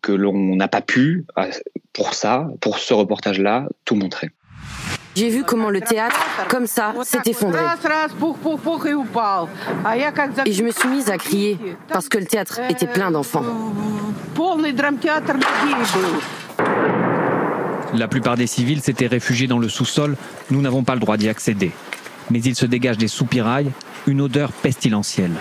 que 0.00 0.12
l'on 0.12 0.56
n'a 0.56 0.66
pas 0.66 0.80
pu, 0.80 1.26
euh, 1.36 1.50
pour 1.92 2.14
ça, 2.14 2.48
pour 2.62 2.78
ce 2.78 2.94
reportage-là, 2.94 3.68
tout 3.84 3.96
montrer. 3.96 4.30
J'ai 5.14 5.28
vu 5.28 5.44
comment 5.44 5.68
le 5.68 5.82
théâtre, 5.82 6.18
comme 6.48 6.66
ça, 6.66 6.94
s'est 7.02 7.18
effondré. 7.26 7.60
Et 10.46 10.52
je 10.52 10.62
me 10.62 10.70
suis 10.70 10.88
mise 10.88 11.10
à 11.10 11.18
crier 11.18 11.58
parce 11.88 12.08
que 12.08 12.16
le 12.16 12.24
théâtre 12.24 12.60
était 12.70 12.86
plein 12.86 13.10
d'enfants. 13.10 13.44
La 17.94 18.08
plupart 18.08 18.36
des 18.36 18.46
civils 18.46 18.80
s'étaient 18.80 19.06
réfugiés 19.06 19.48
dans 19.48 19.58
le 19.58 19.68
sous-sol. 19.68 20.16
Nous 20.50 20.62
n'avons 20.62 20.82
pas 20.82 20.94
le 20.94 21.00
droit 21.00 21.18
d'y 21.18 21.28
accéder. 21.28 21.72
Mais 22.30 22.40
il 22.40 22.54
se 22.54 22.64
dégage 22.64 22.96
des 22.96 23.08
soupirails, 23.08 23.70
une 24.06 24.22
odeur 24.22 24.52
pestilentielle. 24.52 25.34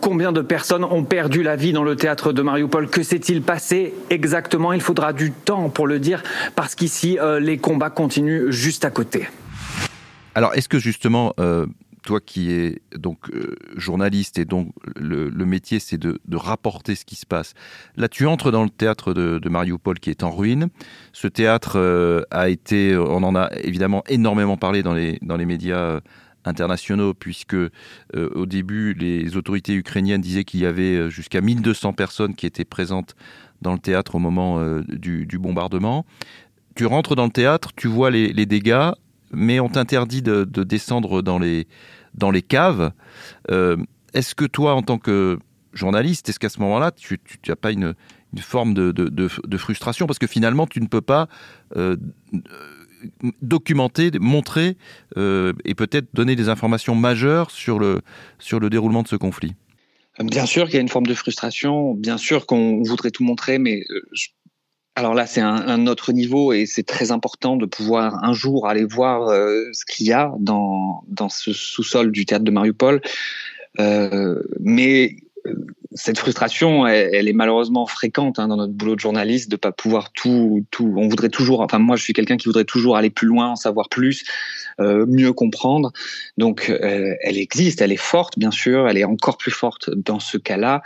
Combien 0.00 0.32
de 0.32 0.40
personnes 0.40 0.84
ont 0.84 1.04
perdu 1.04 1.42
la 1.42 1.56
vie 1.56 1.72
dans 1.72 1.82
le 1.82 1.94
théâtre 1.94 2.32
de 2.32 2.40
Mariupol? 2.40 2.88
Que 2.88 3.02
s'est-il 3.02 3.42
passé 3.42 3.92
exactement? 4.08 4.72
Il 4.72 4.80
faudra 4.80 5.12
du 5.12 5.30
temps 5.30 5.68
pour 5.68 5.86
le 5.86 5.98
dire, 5.98 6.22
parce 6.56 6.74
qu'ici, 6.74 7.18
euh, 7.18 7.38
les 7.38 7.58
combats 7.58 7.90
continuent 7.90 8.50
juste 8.50 8.86
à 8.86 8.90
côté. 8.90 9.28
Alors, 10.34 10.54
est-ce 10.54 10.70
que 10.70 10.78
justement, 10.78 11.34
euh, 11.38 11.66
toi 12.02 12.18
qui 12.18 12.50
es 12.50 12.80
donc 12.96 13.28
euh, 13.30 13.56
journaliste 13.76 14.38
et 14.38 14.46
donc 14.46 14.72
le, 14.96 15.28
métier, 15.44 15.80
c'est 15.80 15.98
de, 15.98 16.18
rapporter 16.32 16.94
ce 16.94 17.04
qui 17.04 17.16
se 17.16 17.26
passe. 17.26 17.52
Là, 17.96 18.08
tu 18.08 18.26
entres 18.26 18.50
dans 18.50 18.62
le 18.62 18.70
théâtre 18.70 19.12
de, 19.12 19.38
de 19.38 19.48
Mariupol 19.50 20.00
qui 20.00 20.08
est 20.08 20.22
en 20.22 20.30
ruine. 20.30 20.68
Ce 21.12 21.28
théâtre 21.28 22.24
a 22.30 22.48
été, 22.48 22.96
on 22.96 23.22
en 23.22 23.36
a 23.36 23.50
évidemment 23.62 24.02
énormément 24.08 24.56
parlé 24.56 24.82
dans 24.82 24.94
les, 24.94 25.18
dans 25.20 25.36
les 25.36 25.44
médias 25.44 26.00
internationaux, 26.44 27.14
puisque 27.14 27.54
euh, 27.54 27.70
au 28.14 28.46
début, 28.46 28.94
les 28.94 29.36
autorités 29.36 29.74
ukrainiennes 29.74 30.20
disaient 30.20 30.44
qu'il 30.44 30.60
y 30.60 30.66
avait 30.66 30.96
euh, 30.96 31.10
jusqu'à 31.10 31.40
1200 31.40 31.92
personnes 31.92 32.34
qui 32.34 32.46
étaient 32.46 32.64
présentes 32.64 33.14
dans 33.62 33.72
le 33.72 33.78
théâtre 33.78 34.14
au 34.14 34.18
moment 34.18 34.58
euh, 34.58 34.82
du, 34.88 35.26
bombardement. 35.38 36.06
Tu 36.74 36.86
rentres 36.86 37.14
dans 37.14 37.26
le 37.26 37.30
théâtre, 37.30 37.70
tu 37.76 37.88
vois 37.88 38.10
les, 38.10 38.46
dégâts, 38.46 38.90
mais 39.32 39.60
on 39.60 39.68
t'interdit 39.68 40.22
de, 40.22 40.44
descendre 40.44 41.20
dans 41.20 41.38
les, 41.38 41.66
dans 42.14 42.30
les 42.30 42.42
caves. 42.42 42.92
est-ce 43.48 44.34
que 44.34 44.46
toi, 44.46 44.74
en 44.74 44.82
tant 44.82 44.98
que 44.98 45.38
journaliste, 45.74 46.28
est-ce 46.28 46.38
qu'à 46.38 46.48
ce, 46.48 46.60
moment-là, 46.60 46.90
tu 46.92 47.20
n'as 47.46 47.56
pas 47.56 47.72
une, 47.72 47.94
forme 48.38 48.72
de, 48.72 48.92
de, 48.92 49.58
frustration? 49.58 50.06
Parce 50.06 50.18
que 50.18 50.28
finalement, 50.28 50.66
tu 50.66 50.80
ne 50.80 50.86
peux 50.86 51.02
pas 51.02 51.28
documenter, 53.42 54.10
montrer 54.20 54.76
euh, 55.16 55.52
et 55.64 55.74
peut-être 55.74 56.06
donner 56.14 56.36
des 56.36 56.48
informations 56.48 56.94
majeures 56.94 57.50
sur 57.50 57.78
le, 57.78 58.00
sur 58.38 58.60
le 58.60 58.70
déroulement 58.70 59.02
de 59.02 59.08
ce 59.08 59.16
conflit 59.16 59.54
Bien 60.18 60.44
sûr 60.44 60.66
qu'il 60.66 60.74
y 60.74 60.78
a 60.78 60.82
une 60.82 60.88
forme 60.88 61.06
de 61.06 61.14
frustration, 61.14 61.94
bien 61.94 62.18
sûr 62.18 62.46
qu'on 62.46 62.82
voudrait 62.82 63.10
tout 63.10 63.24
montrer, 63.24 63.58
mais 63.58 63.84
euh, 63.90 64.02
alors 64.96 65.14
là 65.14 65.26
c'est 65.26 65.40
un, 65.40 65.86
autre 65.86 66.12
niveau 66.12 66.52
et 66.52 66.66
c'est 66.66 66.82
très 66.82 67.10
important 67.10 67.56
de 67.56 67.64
pouvoir 67.64 68.22
un 68.22 68.32
jour 68.32 68.68
aller 68.68 68.84
voir 68.84 69.28
euh, 69.28 69.64
ce 69.72 69.84
qu'il 69.86 70.06
y 70.06 70.12
a 70.12 70.34
dans, 70.38 71.04
dans 71.08 71.28
ce 71.28 71.52
sous-sol 71.52 72.12
du 72.12 72.26
théâtre 72.26 72.44
de 72.44 72.50
Mariupol. 72.50 73.00
mais 73.78 75.16
cette 75.92 76.18
frustration, 76.18 76.86
elle, 76.86 77.28
est 77.28 77.32
malheureusement 77.32 77.84
fréquente 77.84 78.38
hein, 78.38 78.46
dans 78.46 78.56
notre 78.56 78.72
boulot 78.72 78.94
de 78.94 79.00
journaliste, 79.00 79.50
de 79.50 79.56
pas 79.56 79.72
pouvoir 79.72 80.12
tout, 80.12 80.64
tout. 80.70 80.94
On 80.96 81.08
voudrait 81.08 81.30
toujours. 81.30 81.60
Enfin, 81.60 81.80
moi, 81.80 81.96
je 81.96 82.04
suis 82.04 82.12
quelqu'un 82.12 82.36
qui 82.36 82.46
voudrait 82.46 82.64
toujours 82.64 82.96
aller 82.96 83.10
plus 83.10 83.26
loin, 83.26 83.48
en 83.48 83.56
savoir 83.56 83.88
plus, 83.88 84.24
euh, 84.80 85.04
mieux 85.06 85.32
comprendre. 85.32 85.92
Donc, 86.38 86.70
euh, 86.70 87.14
elle 87.22 87.38
existe, 87.38 87.80
elle 87.82 87.90
est 87.90 87.96
forte, 87.96 88.38
bien 88.38 88.52
sûr, 88.52 88.88
elle 88.88 88.98
est 88.98 89.04
encore 89.04 89.36
plus 89.36 89.50
forte 89.50 89.90
dans 89.90 90.20
ce 90.20 90.38
cas-là. 90.38 90.82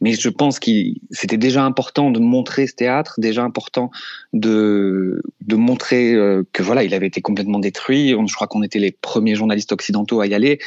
Mais 0.00 0.12
je 0.12 0.28
pense 0.28 0.60
que 0.60 0.70
c'était 1.10 1.36
déjà 1.36 1.64
important 1.64 2.12
de 2.12 2.20
montrer 2.20 2.68
ce 2.68 2.74
théâtre, 2.74 3.14
déjà 3.18 3.42
important 3.42 3.90
de 4.32 5.20
de 5.40 5.56
montrer 5.56 6.14
euh, 6.14 6.44
que 6.52 6.62
voilà, 6.62 6.84
il 6.84 6.94
avait 6.94 7.06
été 7.08 7.20
complètement 7.20 7.58
détruit. 7.58 8.10
Je 8.10 8.34
crois 8.34 8.46
qu'on 8.46 8.62
était 8.62 8.78
les 8.78 8.92
premiers 8.92 9.34
journalistes 9.34 9.72
occidentaux 9.72 10.20
à 10.20 10.26
y 10.26 10.34
aller. 10.34 10.60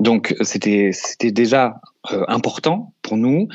Donc 0.00 0.34
c'était 0.40 0.90
c'était 0.92 1.30
déjà 1.30 1.80
euh, 2.12 2.24
important 2.28 2.94
pour 3.02 3.16
nous. 3.18 3.48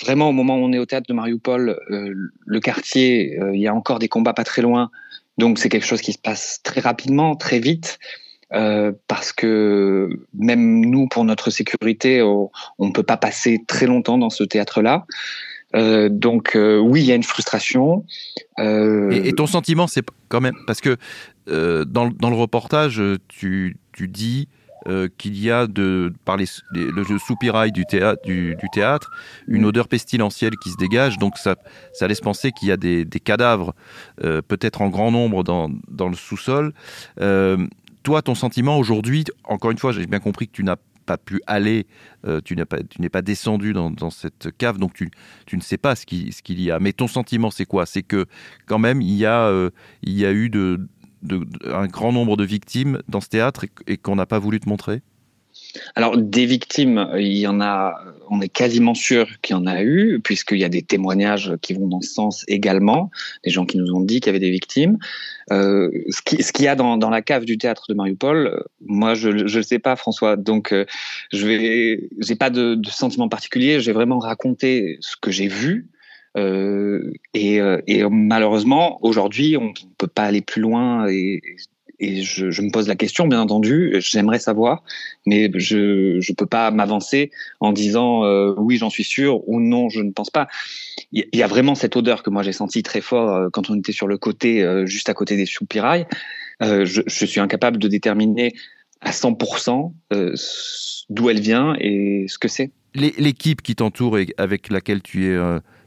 Vraiment, 0.00 0.30
au 0.30 0.32
moment 0.32 0.56
où 0.56 0.60
on 0.60 0.72
est 0.72 0.78
au 0.78 0.86
théâtre 0.86 1.08
de 1.08 1.12
Mariupol, 1.12 1.78
euh, 1.90 2.14
le 2.46 2.60
quartier, 2.60 3.38
euh, 3.38 3.54
il 3.54 3.60
y 3.60 3.66
a 3.66 3.74
encore 3.74 3.98
des 3.98 4.08
combats 4.08 4.32
pas 4.32 4.44
très 4.44 4.62
loin. 4.62 4.90
Donc 5.36 5.58
c'est 5.58 5.68
quelque 5.68 5.84
chose 5.86 6.00
qui 6.00 6.12
se 6.12 6.18
passe 6.18 6.60
très 6.62 6.80
rapidement, 6.80 7.34
très 7.34 7.58
vite. 7.58 7.98
parce 9.06 9.32
que 9.32 10.08
même 10.34 10.84
nous, 10.84 11.06
pour 11.06 11.24
notre 11.24 11.50
sécurité, 11.50 12.20
on 12.22 12.50
ne 12.80 12.90
peut 12.90 13.04
pas 13.04 13.16
passer 13.16 13.62
très 13.66 13.86
longtemps 13.86 14.18
dans 14.18 14.30
ce 14.30 14.42
théâtre-là. 14.42 15.06
donc 16.08 16.56
oui, 16.56 17.00
il 17.00 17.06
y 17.06 17.12
a 17.12 17.14
une 17.14 17.22
frustration. 17.22 18.04
Et, 18.58 19.28
et, 19.28 19.32
ton 19.32 19.46
sentiment, 19.46 19.86
c'est 19.86 20.04
quand 20.28 20.40
même 20.40 20.56
parce 20.66 20.80
que 20.80 20.96
dans, 21.46 22.10
dans, 22.10 22.30
le 22.30 22.36
reportage, 22.36 23.00
tu, 23.28 23.76
tu 23.92 24.08
dis 24.08 24.48
euh, 24.88 25.08
qu'il 25.18 25.38
y 25.38 25.50
a 25.50 25.66
de, 25.66 26.12
par 26.24 26.38
les, 26.38 26.46
le 26.72 27.18
soupirail 27.18 27.70
du 27.70 27.84
théâtre, 27.84 28.22
du, 28.24 28.56
théâtre, 28.72 29.10
une 29.46 29.66
odeur 29.66 29.88
pestilentielle 29.88 30.56
qui 30.56 30.70
se 30.70 30.76
dégage. 30.76 31.18
Donc 31.18 31.36
ça, 31.36 31.56
ça 31.92 32.08
laisse 32.08 32.20
penser 32.22 32.50
qu'il 32.52 32.68
y 32.68 32.72
a 32.72 32.78
des, 32.78 33.06
cadavres, 33.22 33.74
euh, 34.24 34.40
peut-être 34.40 34.80
en 34.80 34.88
grand 34.88 35.10
nombre 35.10 35.44
dans, 35.44 35.70
dans 35.88 36.08
le 36.08 36.16
sous-sol. 36.16 36.72
Euh, 37.20 37.66
toi, 38.02 38.22
ton 38.22 38.34
sentiment 38.34 38.78
aujourd'hui, 38.78 39.24
encore 39.44 39.70
une 39.70 39.78
fois, 39.78 39.92
j'ai 39.92 40.06
bien 40.06 40.20
compris 40.20 40.48
que 40.48 40.52
tu 40.52 40.64
n'as 40.64 40.76
pas 41.04 41.18
pu 41.18 41.42
aller, 41.46 41.86
tu 42.44 42.54
n'es 42.56 42.64
pas, 42.64 42.78
pas 43.12 43.22
descendu 43.22 43.72
dans, 43.72 43.90
dans, 43.90 44.10
cette 44.10 44.56
cave, 44.56 44.78
donc 44.78 44.94
tu, 44.94 45.10
tu 45.44 45.56
ne 45.56 45.60
sais 45.60 45.76
pas 45.76 45.96
ce 45.96 46.06
qu'il 46.06 46.32
ce 46.32 46.40
y 46.52 46.70
a. 46.70 46.78
Mais 46.78 46.92
ton 46.92 47.08
sentiment, 47.08 47.50
c'est 47.50 47.66
quoi? 47.66 47.84
C'est 47.84 48.02
que 48.02 48.26
quand 48.66 48.78
même, 48.78 49.02
il 49.02 49.16
y 49.16 49.26
a, 49.26 49.50
il 50.02 50.12
y 50.12 50.24
a 50.24 50.32
eu 50.32 50.48
de, 50.50 50.86
un 51.66 51.86
grand 51.86 52.12
nombre 52.12 52.36
de 52.36 52.44
victimes 52.44 53.02
dans 53.08 53.20
ce 53.20 53.28
théâtre 53.28 53.66
et, 53.86 53.96
qu'on 53.96 54.16
n'a 54.16 54.26
pas 54.26 54.38
voulu 54.38 54.60
te 54.60 54.68
montrer 54.68 55.02
alors 55.94 56.16
des 56.16 56.46
victimes, 56.46 57.08
il 57.16 57.36
y 57.36 57.46
en 57.46 57.60
a, 57.60 57.94
on 58.28 58.40
est 58.40 58.48
quasiment 58.48 58.94
sûr 58.94 59.28
qu'il 59.40 59.54
y 59.54 59.58
en 59.58 59.66
a 59.66 59.82
eu, 59.82 60.20
puisqu'il 60.22 60.58
y 60.58 60.64
a 60.64 60.68
des 60.68 60.82
témoignages 60.82 61.52
qui 61.60 61.74
vont 61.74 61.86
dans 61.86 62.00
ce 62.00 62.12
sens 62.12 62.44
également, 62.48 63.10
des 63.44 63.50
gens 63.50 63.66
qui 63.66 63.76
nous 63.76 63.92
ont 63.92 64.00
dit 64.00 64.20
qu'il 64.20 64.26
y 64.26 64.30
avait 64.30 64.40
des 64.40 64.50
victimes. 64.50 64.98
Euh, 65.52 65.90
ce 66.08 66.22
qu'il 66.22 66.64
y 66.64 66.68
a 66.68 66.74
dans, 66.74 67.10
la 67.10 67.22
cave 67.22 67.44
du 67.44 67.58
théâtre 67.58 67.84
de 67.88 67.94
Mariupol, 67.94 68.64
moi 68.84 69.14
je 69.14 69.28
ne 69.28 69.62
sais 69.62 69.78
pas 69.78 69.96
François, 69.96 70.36
donc 70.36 70.72
euh, 70.72 70.86
je 71.32 71.98
j'ai 72.18 72.34
pas 72.36 72.50
de, 72.50 72.74
de 72.74 72.88
sentiment 72.88 73.28
particulier, 73.28 73.80
j'ai 73.80 73.92
vraiment 73.92 74.18
raconté 74.18 74.98
ce 75.00 75.16
que 75.20 75.30
j'ai 75.30 75.48
vu, 75.48 75.88
euh, 76.36 77.12
et, 77.34 77.60
euh, 77.60 77.80
et, 77.86 78.04
malheureusement, 78.08 78.98
aujourd'hui, 79.02 79.56
on 79.56 79.66
ne 79.68 79.94
peut 79.98 80.06
pas 80.06 80.24
aller 80.24 80.40
plus 80.40 80.60
loin. 80.62 81.08
Et, 81.08 81.42
je, 82.00 82.62
me 82.62 82.70
pose 82.70 82.88
la 82.88 82.96
question, 82.96 83.28
bien 83.28 83.42
entendu, 83.42 83.96
j'aimerais 83.98 84.38
savoir, 84.38 84.82
mais 85.26 85.50
je 85.54 86.16
ne 86.16 86.34
peux 86.34 86.46
pas 86.46 86.70
m'avancer 86.70 87.30
en 87.60 87.72
disant 87.72 88.24
euh, 88.24 88.54
oui, 88.56 88.78
j'en 88.78 88.88
suis 88.88 89.04
sûr 89.04 89.46
ou 89.46 89.60
non, 89.60 89.90
je 89.90 90.00
ne 90.00 90.10
pense 90.10 90.30
pas. 90.30 90.48
Il 91.12 91.26
y, 91.34 91.42
a 91.42 91.46
vraiment 91.46 91.74
cette 91.74 91.96
odeur 91.96 92.22
que 92.22 92.30
moi 92.30 92.42
j'ai 92.42 92.54
sentie 92.54 92.82
très 92.82 93.02
fort 93.02 93.50
quand 93.52 93.68
on 93.68 93.74
était 93.74 93.92
sur 93.92 94.06
le 94.06 94.16
côté, 94.16 94.66
juste 94.86 95.10
à 95.10 95.14
côté 95.14 95.36
des 95.36 95.44
soupirails. 95.44 96.06
Je, 96.62 97.02
je, 97.06 97.26
suis 97.26 97.40
incapable 97.40 97.76
de 97.76 97.86
déterminer 97.86 98.54
à 99.02 99.10
100% 99.10 99.92
d'où 101.10 101.28
elle 101.28 101.40
vient 101.40 101.76
et 101.78 102.24
ce 102.28 102.38
que 102.38 102.48
c'est. 102.48 102.70
L'équipe 102.94 103.60
qui 103.60 103.74
t'entoure 103.74 104.18
et 104.18 104.28
avec 104.38 104.70
laquelle 104.70 105.02
tu 105.02 105.26
es 105.26 105.38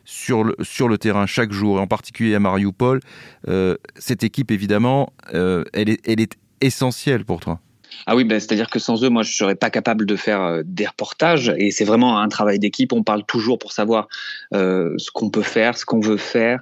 sur 0.05 0.43
le, 0.43 0.55
sur 0.62 0.88
le 0.88 0.98
terrain 0.98 1.25
chaque 1.25 1.51
jour, 1.51 1.77
et 1.77 1.81
en 1.81 1.88
particulier 1.88 2.36
à 2.36 2.39
Mariupol, 2.39 3.00
euh, 3.48 3.77
cette 3.95 4.24
équipe, 4.24 4.51
évidemment, 4.51 5.13
euh, 5.33 5.63
elle, 5.74 5.89
est, 5.89 6.07
elle 6.07 6.19
est 6.19 6.33
essentielle 6.62 7.25
pour 7.25 7.39
toi. 7.39 7.60
Ah 8.07 8.15
oui, 8.15 8.24
ben, 8.24 8.39
c'est-à-dire 8.39 8.72
que 8.72 8.79
sans 8.79 9.03
eux, 9.03 9.10
moi, 9.10 9.22
je 9.22 9.31
serais 9.31 9.53
pas 9.53 9.69
capable 9.69 10.07
de 10.07 10.15
faire 10.15 10.41
euh, 10.41 10.62
des 10.65 10.88
reportages. 10.88 11.53
Et 11.57 11.69
c'est 11.69 11.86
vraiment 11.86 12.17
un 12.17 12.27
travail 12.27 12.57
d'équipe. 12.57 12.91
On 12.91 13.03
parle 13.03 13.24
toujours 13.24 13.60
pour 13.60 13.72
savoir 13.72 14.07
ce 14.51 15.12
qu'on 15.13 15.29
peut 15.29 15.43
faire, 15.43 15.77
ce 15.77 15.86
qu'on 15.86 16.00
veut 16.00 16.17
faire, 16.17 16.62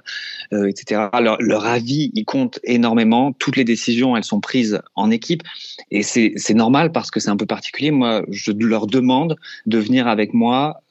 etc. 0.52 1.08
Leur, 1.20 1.38
leur, 1.40 1.64
avis, 1.64 2.10
il 2.14 2.24
compte 2.26 2.60
énormément. 2.64 3.32
Toutes 3.32 3.56
les 3.56 3.64
décisions, 3.64 4.14
elles 4.14 4.24
sont 4.24 4.40
prises 4.40 4.82
en 4.94 5.10
équipe. 5.10 5.42
Et 5.90 6.02
c'est 6.02 6.54
normal 6.54 6.92
parce 6.92 7.10
que 7.10 7.18
c'est 7.18 7.30
un 7.30 7.36
peu 7.38 7.46
particulier. 7.46 7.90
Moi, 7.90 8.22
je 8.28 8.52
leur 8.52 8.86
demande 8.86 9.36
de 9.64 9.78
venir 9.78 10.08
avec 10.08 10.34
moi 10.34 10.82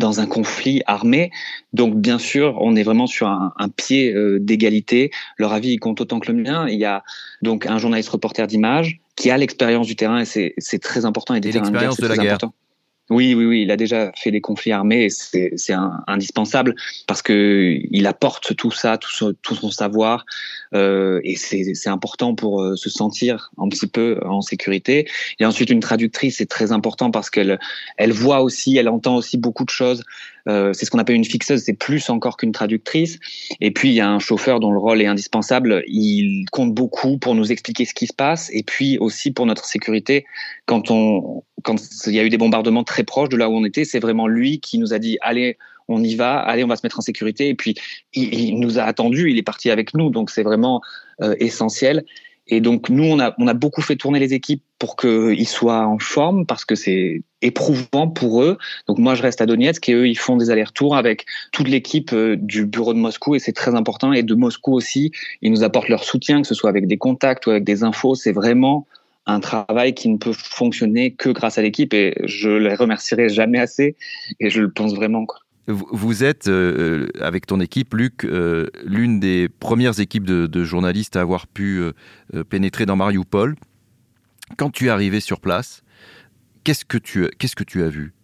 dans 0.00 0.18
un 0.18 0.26
conflit 0.26 0.82
armé. 0.86 1.30
Donc 1.72 1.94
bien 1.94 2.18
sûr, 2.18 2.56
on 2.60 2.74
est 2.74 2.82
vraiment 2.82 3.06
sur 3.06 3.28
un, 3.28 3.68
pied 3.68 4.12
euh, 4.12 4.40
d'égalité. 4.40 5.12
Leur 5.38 5.52
avis 5.52 5.76
compte 5.76 6.00
autant 6.00 6.18
que 6.18 6.32
le 6.32 6.42
mien. 6.42 6.66
Il 6.68 6.78
y 6.78 6.84
a 6.84 7.04
donc 7.42 7.66
un 7.66 7.78
journaliste 7.78 8.08
reporter 8.08 8.48
d'image 8.48 9.00
qui 9.14 9.30
a 9.30 9.36
l'expérience 9.36 9.86
du 9.86 9.94
terrain 9.94 10.20
et 10.20 10.24
c'est 10.24 10.78
très 10.82 11.04
important. 11.04 11.34
Et, 11.34 11.40
l'expérience 11.40 11.98
de 11.98 12.06
la 12.08 12.16
guerre. 12.16 12.38
Oui, 13.10 13.34
oui, 13.34 13.44
oui, 13.44 13.62
il 13.62 13.70
a 13.72 13.76
déjà 13.76 14.12
fait 14.16 14.30
des 14.30 14.40
conflits 14.40 14.72
armés 14.72 15.04
et 15.04 15.10
c'est 15.10 15.74
indispensable 16.06 16.76
parce 17.08 17.22
que 17.22 17.78
il 17.90 18.06
apporte 18.06 18.54
tout 18.56 18.70
ça, 18.70 18.98
tout 18.98 19.10
son, 19.10 19.34
tout 19.42 19.56
son 19.56 19.70
savoir 19.70 20.24
euh, 20.74 21.20
et 21.24 21.36
c'est 21.36 21.88
important 21.88 22.34
pour 22.34 22.62
euh, 22.62 22.76
se 22.76 22.88
sentir 22.88 23.50
un 23.58 23.68
petit 23.68 23.88
peu 23.88 24.20
en 24.24 24.40
sécurité. 24.40 25.08
Et 25.40 25.44
ensuite, 25.44 25.70
une 25.70 25.80
traductrice, 25.80 26.36
c'est 26.38 26.48
très 26.48 26.72
important 26.72 27.10
parce 27.10 27.30
qu'elle 27.30 27.58
elle 27.96 28.12
voit 28.12 28.42
aussi, 28.42 28.76
elle 28.76 28.88
entend 28.88 29.16
aussi 29.16 29.36
beaucoup 29.36 29.64
de 29.64 29.70
choses. 29.70 30.04
Euh, 30.48 30.72
c'est 30.72 30.86
ce 30.86 30.90
qu'on 30.90 30.98
appelle 30.98 31.16
une 31.16 31.24
fixeuse, 31.24 31.62
c'est 31.64 31.74
plus 31.74 32.08
encore 32.08 32.36
qu'une 32.36 32.52
traductrice. 32.52 33.18
Et 33.60 33.70
puis 33.72 33.90
il 33.90 33.94
y 33.94 34.00
a 34.00 34.08
un 34.08 34.18
chauffeur 34.18 34.60
dont 34.60 34.70
le 34.70 34.78
rôle 34.78 35.02
est 35.02 35.06
indispensable. 35.06 35.82
Il 35.86 36.46
compte 36.50 36.74
beaucoup 36.74 37.18
pour 37.18 37.34
nous 37.34 37.52
expliquer 37.52 37.84
ce 37.84 37.94
qui 37.94 38.06
se 38.06 38.14
passe 38.14 38.50
et 38.52 38.62
puis 38.62 38.98
aussi 38.98 39.32
pour 39.32 39.46
notre 39.46 39.64
sécurité. 39.64 40.24
Quand 40.66 40.90
on, 40.90 41.42
quand 41.62 41.76
il 42.06 42.14
y 42.14 42.20
a 42.20 42.24
eu 42.24 42.30
des 42.30 42.38
bombardements 42.38 42.84
très 42.84 43.04
proches 43.04 43.28
de 43.28 43.36
là 43.36 43.48
où 43.48 43.54
on 43.54 43.64
était, 43.64 43.84
c'est 43.84 44.00
vraiment 44.00 44.26
lui 44.26 44.60
qui 44.60 44.78
nous 44.78 44.92
a 44.92 44.98
dit 44.98 45.18
allez, 45.20 45.56
on 45.88 46.02
y 46.02 46.14
va, 46.14 46.38
allez, 46.38 46.64
on 46.64 46.68
va 46.68 46.76
se 46.76 46.82
mettre 46.84 46.98
en 46.98 47.02
sécurité. 47.02 47.48
Et 47.48 47.54
puis 47.54 47.74
il, 48.14 48.58
nous 48.58 48.78
a 48.78 48.82
attendu, 48.82 49.30
il 49.30 49.38
est 49.38 49.42
parti 49.42 49.70
avec 49.70 49.94
nous, 49.94 50.10
donc 50.10 50.30
c'est 50.30 50.42
vraiment 50.42 50.80
euh, 51.20 51.34
essentiel. 51.38 52.04
Et 52.46 52.60
donc 52.60 52.88
nous, 52.88 53.04
on 53.04 53.20
a, 53.20 53.34
on 53.38 53.46
a 53.46 53.54
beaucoup 53.54 53.82
fait 53.82 53.96
tourner 53.96 54.18
les 54.18 54.34
équipes 54.34 54.62
pour 54.78 54.96
qu'ils 54.96 55.46
soient 55.46 55.86
en 55.86 55.98
forme 55.98 56.46
parce 56.46 56.64
que 56.64 56.74
c'est 56.74 57.22
éprouvant 57.42 58.08
pour 58.08 58.42
eux. 58.42 58.58
Donc 58.88 58.98
moi, 58.98 59.14
je 59.14 59.22
reste 59.22 59.40
à 59.40 59.46
Donetsk 59.46 59.88
et 59.88 59.92
eux, 59.92 60.08
ils 60.08 60.18
font 60.18 60.36
des 60.36 60.50
allers-retours 60.50 60.96
avec 60.96 61.26
toute 61.52 61.68
l'équipe 61.68 62.12
euh, 62.12 62.36
du 62.36 62.66
bureau 62.66 62.92
de 62.92 62.98
Moscou 62.98 63.34
et 63.34 63.38
c'est 63.38 63.52
très 63.52 63.74
important. 63.74 64.12
Et 64.12 64.22
de 64.22 64.34
Moscou 64.34 64.72
aussi, 64.72 65.12
ils 65.42 65.52
nous 65.52 65.62
apportent 65.62 65.88
leur 65.88 66.04
soutien, 66.04 66.42
que 66.42 66.48
ce 66.48 66.54
soit 66.54 66.70
avec 66.70 66.86
des 66.86 66.98
contacts 66.98 67.46
ou 67.46 67.50
avec 67.50 67.64
des 67.64 67.84
infos. 67.84 68.14
C'est 68.14 68.32
vraiment 68.32 68.86
un 69.26 69.40
travail 69.40 69.94
qui 69.94 70.08
ne 70.08 70.16
peut 70.16 70.32
fonctionner 70.32 71.12
que 71.12 71.30
grâce 71.30 71.58
à 71.58 71.62
l'équipe 71.62 71.92
et 71.94 72.14
je 72.24 72.50
les 72.50 72.74
remercierai 72.74 73.28
jamais 73.28 73.58
assez 73.58 73.96
et 74.40 74.50
je 74.50 74.60
le 74.60 74.70
pense 74.70 74.94
vraiment. 74.94 75.26
Vous 75.66 76.24
êtes, 76.24 76.48
euh, 76.48 77.08
avec 77.20 77.46
ton 77.46 77.60
équipe, 77.60 77.94
Luc, 77.94 78.24
euh, 78.24 78.66
l'une 78.84 79.20
des 79.20 79.48
premières 79.48 80.00
équipes 80.00 80.24
de, 80.24 80.64
journalistes 80.64 81.16
à 81.16 81.20
avoir 81.20 81.46
pu 81.46 81.80
euh, 81.80 82.44
pénétrer 82.44 82.86
dans 82.86 82.96
Mariupol. 82.96 83.56
Quand 84.56 84.70
tu 84.70 84.86
es 84.86 84.88
arrivé 84.88 85.20
sur 85.20 85.40
place, 85.40 85.82
qu'est-ce 86.64 86.84
que 86.84 86.98
tu, 86.98 87.28
qu'est-ce 87.38 87.54
que 87.54 87.64
tu 87.64 87.82
as 87.82 87.88
vu? 87.88 88.14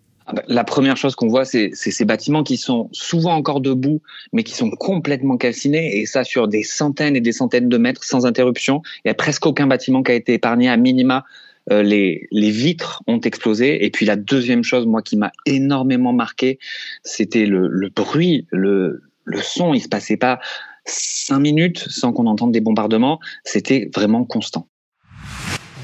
La 0.48 0.64
première 0.64 0.96
chose 0.96 1.14
qu'on 1.14 1.28
voit, 1.28 1.44
c'est 1.44 1.70
ces 1.74 2.04
bâtiments 2.04 2.42
qui 2.42 2.56
sont 2.56 2.88
souvent 2.92 3.34
encore 3.34 3.60
debout, 3.60 4.02
mais 4.32 4.42
qui 4.42 4.54
sont 4.54 4.70
complètement 4.70 5.36
calcinés, 5.36 5.98
et 6.00 6.06
ça 6.06 6.24
sur 6.24 6.48
des 6.48 6.62
centaines 6.62 7.16
et 7.16 7.20
des 7.20 7.32
centaines 7.32 7.68
de 7.68 7.78
mètres 7.78 8.04
sans 8.04 8.26
interruption. 8.26 8.82
Il 8.98 9.08
n'y 9.08 9.10
a 9.12 9.14
presque 9.14 9.46
aucun 9.46 9.66
bâtiment 9.66 10.02
qui 10.02 10.12
a 10.12 10.14
été 10.14 10.34
épargné 10.34 10.68
à 10.68 10.76
minima 10.76 11.24
euh, 11.70 11.82
les, 11.82 12.28
les 12.30 12.50
vitres 12.50 13.02
ont 13.06 13.20
explosé. 13.20 13.84
Et 13.84 13.90
puis 13.90 14.06
la 14.06 14.16
deuxième 14.16 14.62
chose, 14.62 14.86
moi, 14.86 15.02
qui 15.02 15.16
m'a 15.16 15.32
énormément 15.46 16.12
marqué, 16.12 16.58
c'était 17.02 17.46
le, 17.46 17.68
le 17.68 17.88
bruit, 17.88 18.46
le, 18.50 19.02
le 19.24 19.42
son. 19.42 19.74
Il 19.74 19.80
se 19.80 19.88
passait 19.88 20.16
pas 20.16 20.38
cinq 20.84 21.40
minutes 21.40 21.84
sans 21.88 22.12
qu'on 22.12 22.26
entende 22.26 22.52
des 22.52 22.60
bombardements. 22.60 23.18
C'était 23.44 23.90
vraiment 23.94 24.24
constant. 24.24 24.68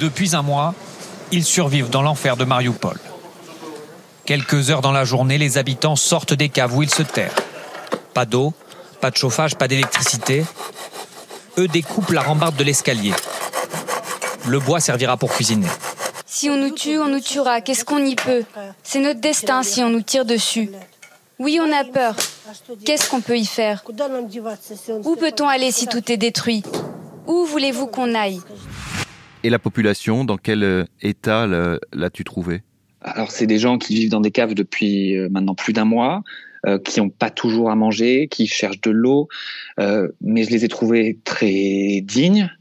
Depuis 0.01 0.35
un 0.35 0.43
mois, 0.43 0.75
ils 1.33 1.45
survivent 1.45 1.91
dans 1.91 2.03
l'enfer 2.03 2.37
de 2.37 2.45
Mariupol. 2.45 2.99
Quelques 4.33 4.71
heures 4.71 4.81
dans 4.81 4.93
la 4.93 5.05
journée, 5.05 5.37
les 5.37 5.59
habitants 5.59 5.95
sortent 5.95 6.33
des 6.33 6.49
caves 6.49 6.75
où 6.75 6.83
ils 6.83 6.89
se 6.89 7.03
terrent. 7.03 7.35
Pas 8.15 8.25
d'eau, 8.25 8.55
pas 9.03 9.11
de 9.11 9.17
chauffage, 9.17 9.57
pas 9.57 9.69
d'électricité. 9.69 10.47
Eux 11.59 11.69
découpent 11.69 12.13
la 12.13 12.23
rambarde 12.23 12.57
de 12.57 12.65
l'escalier. 12.65 13.13
Le 14.49 14.59
bois 14.59 14.81
servira 14.81 15.19
pour 15.19 15.31
cuisiner. 15.35 15.67
Si 16.25 16.49
on 16.49 16.57
nous 16.57 16.71
tue, 16.71 16.99
on 16.99 17.09
nous 17.09 17.21
tuera. 17.21 17.61
Qu'est-ce 17.61 17.85
qu'on 17.85 18.03
y 18.03 18.15
peut? 18.15 18.43
C'est 18.83 19.01
notre 19.01 19.21
destin 19.21 19.63
si 19.63 19.83
on 19.83 19.91
nous 19.91 20.01
tire 20.01 20.25
dessus. 20.25 20.71
Oui, 21.39 21.61
on 21.61 21.71
a 21.71 21.85
peur. 21.85 22.17
Qu'est-ce 22.87 23.11
qu'on 23.11 23.21
peut 23.21 23.37
y 23.37 23.45
faire? 23.45 23.85
Où 25.05 25.15
peut-on 25.15 25.47
aller 25.47 25.71
si 25.73 25.87
tout 25.89 26.11
est 26.11 26.17
détruit? 26.17 26.63
Où 27.27 27.45
voulez-vous 27.45 27.87
qu'on 27.87 28.15
aille? 28.15 28.41
Et 29.43 29.51
la 29.51 29.59
population, 29.59 30.25
dans 30.25 30.39
quel 30.39 30.63
euh, 30.63 30.85
état 31.03 31.47
l'as-tu 31.93 32.25
trouvé 32.25 32.63
Alors, 33.05 33.31
c'est 33.31 33.47
des 33.47 33.59
gens 33.59 33.79
qui 33.79 33.95
vivent 33.95 34.11
dans 34.11 34.21
des 34.21 34.31
caves 34.31 34.55
depuis 34.55 35.17
euh, 35.17 35.29
maintenant 35.31 35.55
plus 35.55 35.73
d'un 35.73 35.85
mois. 35.85 36.23
Euh, 36.65 36.79
qui 36.79 37.01
n'ont 37.01 37.11
pas 37.11 37.31
toujours 37.31 37.73
à 37.73 37.75
manger, 37.75 38.29
qui 38.29 38.47
cherchent 38.47 38.81
de 38.83 38.93
l'eau, 38.93 39.27
mais 40.21 40.45
je 40.45 40.51
les 40.51 40.65
ai 40.65 40.69
trouvés 40.69 41.19
très 41.25 42.01
dignes, 42.05 42.53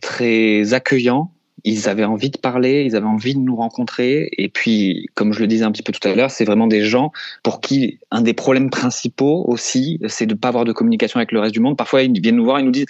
très 0.00 0.74
accueillants, 0.74 1.32
ils 1.64 1.88
avaient 1.88 2.04
envie 2.04 2.30
de 2.30 2.38
parler, 2.38 2.84
ils 2.84 2.96
avaient 2.96 3.06
envie 3.06 3.34
de 3.34 3.40
nous 3.40 3.56
rencontrer. 3.56 4.28
Et 4.38 4.48
puis, 4.48 5.06
comme 5.14 5.32
je 5.32 5.40
le 5.40 5.46
disais 5.46 5.64
un 5.64 5.72
petit 5.72 5.82
peu 5.82 5.92
tout 5.92 6.06
à 6.06 6.14
l'heure, 6.14 6.30
c'est 6.30 6.44
vraiment 6.44 6.66
des 6.66 6.84
gens 6.84 7.12
pour 7.42 7.60
qui 7.60 7.98
un 8.10 8.22
des 8.22 8.32
problèmes 8.32 8.70
principaux 8.70 9.44
aussi, 9.46 10.00
c'est 10.08 10.26
de 10.26 10.34
ne 10.34 10.38
pas 10.38 10.48
avoir 10.48 10.64
de 10.64 10.72
communication 10.72 11.18
avec 11.18 11.32
le 11.32 11.40
reste 11.40 11.54
du 11.54 11.60
monde. 11.60 11.76
Parfois, 11.76 12.02
ils 12.02 12.20
viennent 12.20 12.36
nous 12.36 12.44
voir 12.44 12.58
et 12.58 12.62
nous 12.62 12.70
disent 12.70 12.86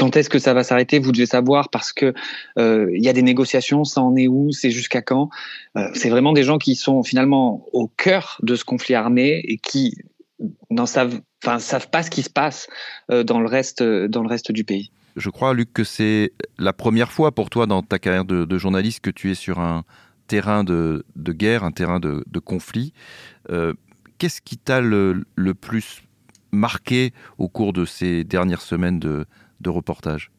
quand 0.00 0.16
est-ce 0.16 0.30
que 0.30 0.38
ça 0.38 0.54
va 0.54 0.64
s'arrêter 0.64 0.98
Vous 0.98 1.12
devez 1.12 1.26
savoir 1.26 1.68
parce 1.68 1.92
que 1.92 2.14
euh, 2.58 2.90
il 2.94 3.04
y 3.04 3.10
a 3.10 3.12
des 3.12 3.20
négociations, 3.20 3.84
ça 3.84 4.00
en 4.00 4.16
est 4.16 4.28
où 4.28 4.50
C'est 4.50 4.70
jusqu'à 4.70 5.02
quand 5.02 5.28
euh, 5.76 5.90
C'est 5.92 6.08
vraiment 6.08 6.32
des 6.32 6.42
gens 6.42 6.56
qui 6.56 6.74
sont 6.74 7.02
finalement 7.02 7.66
au 7.74 7.86
cœur 7.86 8.38
de 8.42 8.54
ce 8.54 8.64
conflit 8.64 8.94
armé 8.94 9.42
et 9.44 9.58
qui 9.58 9.98
n'en 10.70 10.86
savent, 10.86 11.20
enfin, 11.44 11.58
savent 11.58 11.90
pas 11.90 12.02
ce 12.02 12.08
qui 12.08 12.22
se 12.22 12.30
passe 12.30 12.66
euh, 13.10 13.24
dans 13.24 13.40
le 13.40 13.46
reste, 13.46 13.82
dans 13.82 14.22
le 14.22 14.28
reste 14.28 14.52
du 14.52 14.64
pays. 14.64 14.90
Je 15.16 15.28
crois, 15.28 15.52
Luc, 15.52 15.70
que 15.74 15.84
c'est 15.84 16.32
la 16.56 16.72
première 16.72 17.12
fois 17.12 17.32
pour 17.32 17.50
toi 17.50 17.66
dans 17.66 17.82
ta 17.82 17.98
carrière 17.98 18.24
de, 18.24 18.58
journaliste 18.58 19.00
que 19.00 19.10
tu 19.10 19.30
es 19.30 19.34
sur 19.34 19.60
un 19.60 19.84
terrain 20.28 20.64
de, 20.64 21.04
guerre, 21.14 21.62
un 21.62 21.72
terrain 21.72 22.00
de, 22.00 22.38
conflit. 22.42 22.94
Qu'est-ce 24.16 24.40
qui 24.40 24.56
t'a 24.56 24.80
le, 24.80 25.24
plus 25.60 26.04
marqué 26.52 27.12
au 27.36 27.48
cours 27.48 27.74
de 27.74 27.84
ces 27.84 28.24
dernières 28.24 28.62
semaines 28.62 28.98
de, 28.98 29.26
reportage 29.68 30.30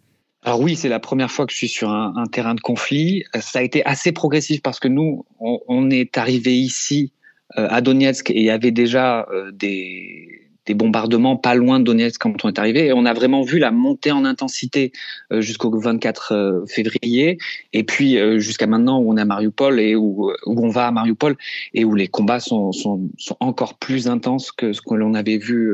alors 0.43 0.59
oui, 0.59 0.75
c'est 0.75 0.89
la 0.89 0.99
première 0.99 1.29
fois 1.29 1.45
que 1.45 1.51
je 1.51 1.57
suis 1.57 1.67
sur 1.67 1.89
un, 1.91 2.25
terrain 2.31 2.55
de 2.55 2.61
conflit. 2.61 3.25
Ça 3.39 3.59
a 3.59 3.61
été 3.61 3.85
assez 3.85 4.11
progressif 4.11 4.63
parce 4.63 4.79
que 4.79 4.87
nous, 4.87 5.23
on, 5.39 5.91
est 5.91 6.17
arrivé 6.17 6.57
ici 6.57 7.13
euh, 7.59 7.67
à 7.69 7.81
Donetsk 7.81 8.31
et 8.31 8.39
il 8.39 8.45
y 8.45 8.49
avait 8.49 8.71
déjà 8.71 9.27
euh, 9.31 9.51
des, 9.51 10.40
des 10.65 10.73
bombardements 10.73 11.37
pas 11.37 11.55
loin 11.55 11.79
de 11.79 11.85
Donetsk 11.85 12.21
quand 12.21 12.45
on 12.45 12.49
est 12.49 12.59
arrivé. 12.59 12.87
Et 12.87 12.93
on 12.93 13.05
a 13.05 13.13
vraiment 13.13 13.41
vu 13.41 13.59
la 13.59 13.71
montée 13.71 14.11
en 14.11 14.25
intensité 14.25 14.91
euh, 15.31 15.41
jusqu'au 15.41 15.71
24 15.77 16.33
euh, 16.33 16.65
février. 16.67 17.37
Et 17.73 17.83
puis 17.83 18.17
euh, 18.17 18.39
jusqu'à 18.39 18.67
maintenant 18.67 18.99
où 18.99 19.11
on 19.11 19.17
est 19.17 19.21
à 19.21 19.25
Mariupol 19.25 19.79
et 19.79 19.95
où, 19.95 20.31
où 20.45 20.65
on 20.65 20.69
va 20.69 20.87
à 20.87 20.91
Mariupol 20.91 21.35
et 21.73 21.85
où 21.85 21.95
les 21.95 22.07
combats 22.07 22.39
sont, 22.39 22.71
sont, 22.71 23.09
sont 23.17 23.37
encore 23.39 23.77
plus 23.77 24.07
intenses 24.07 24.51
que 24.51 24.73
ce 24.73 24.81
que 24.81 24.93
l'on 24.93 25.13
avait 25.13 25.37
vu 25.37 25.71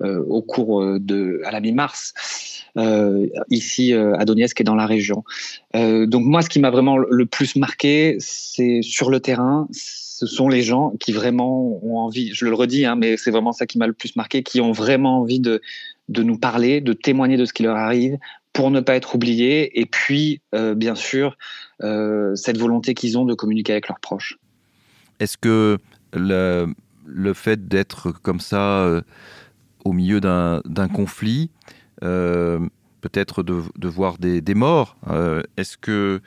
au 0.00 0.42
cours 0.42 0.98
de 0.98 1.40
à 1.44 1.50
la 1.50 1.60
mi-mars. 1.60 2.14
ici 3.50 3.92
à 3.92 4.24
Donetsk 4.24 4.60
et 4.60 4.64
dans 4.64 4.74
la 4.74 4.86
région. 4.86 5.24
donc 5.74 6.24
moi, 6.24 6.42
ce 6.42 6.48
qui 6.48 6.60
m'a 6.60 6.70
vraiment 6.70 6.96
le 6.96 7.26
plus 7.26 7.56
marqué, 7.56 8.16
c'est 8.18 8.80
sur 8.82 9.10
le 9.10 9.20
terrain, 9.20 9.68
ce 10.14 10.26
sont 10.26 10.48
les 10.48 10.62
gens 10.62 10.92
qui 11.00 11.10
vraiment 11.10 11.84
ont 11.84 11.98
envie, 11.98 12.32
je 12.32 12.44
le 12.44 12.54
redis, 12.54 12.84
hein, 12.84 12.94
mais 12.94 13.16
c'est 13.16 13.32
vraiment 13.32 13.50
ça 13.50 13.66
qui 13.66 13.78
m'a 13.78 13.88
le 13.88 13.92
plus 13.92 14.14
marqué, 14.14 14.44
qui 14.44 14.60
ont 14.60 14.70
vraiment 14.70 15.18
envie 15.18 15.40
de, 15.40 15.60
de 16.08 16.22
nous 16.22 16.38
parler, 16.38 16.80
de 16.80 16.92
témoigner 16.92 17.36
de 17.36 17.44
ce 17.44 17.52
qui 17.52 17.64
leur 17.64 17.74
arrive 17.74 18.16
pour 18.52 18.70
ne 18.70 18.78
pas 18.78 18.94
être 18.94 19.16
oubliés, 19.16 19.80
et 19.80 19.86
puis, 19.86 20.40
euh, 20.54 20.76
bien 20.76 20.94
sûr, 20.94 21.36
euh, 21.82 22.32
cette 22.36 22.58
volonté 22.58 22.94
qu'ils 22.94 23.18
ont 23.18 23.24
de 23.24 23.34
communiquer 23.34 23.72
avec 23.72 23.88
leurs 23.88 23.98
proches. 23.98 24.38
Est-ce 25.18 25.36
que 25.36 25.78
le, 26.12 26.72
le 27.04 27.34
fait 27.34 27.66
d'être 27.66 28.12
comme 28.12 28.38
ça 28.38 28.84
euh, 28.84 29.02
au 29.84 29.92
milieu 29.92 30.20
d'un 30.20 30.88
conflit, 30.94 31.50
peut-être 32.00 33.42
de, 33.42 33.62
de, 33.76 33.88
voir 33.88 34.18
des, 34.18 34.40
des 34.40 34.54
morts, 34.54 34.96
est-ce 35.56 35.76
que 35.76 36.20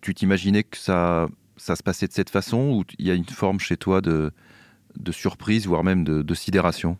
tu 0.00 0.14
t'imaginais 0.14 0.62
que 0.62 0.78
ça 0.78 1.28
ça 1.62 1.76
se 1.76 1.82
passait 1.84 2.08
de 2.08 2.12
cette 2.12 2.30
façon 2.30 2.58
ou 2.72 2.84
il 2.98 3.06
y 3.06 3.10
a 3.10 3.14
une 3.14 3.24
forme 3.24 3.60
chez 3.60 3.76
toi 3.76 4.00
de, 4.00 4.32
de 4.96 5.12
surprise, 5.12 5.66
voire 5.66 5.84
même 5.84 6.02
de, 6.02 6.34
sidération? 6.34 6.96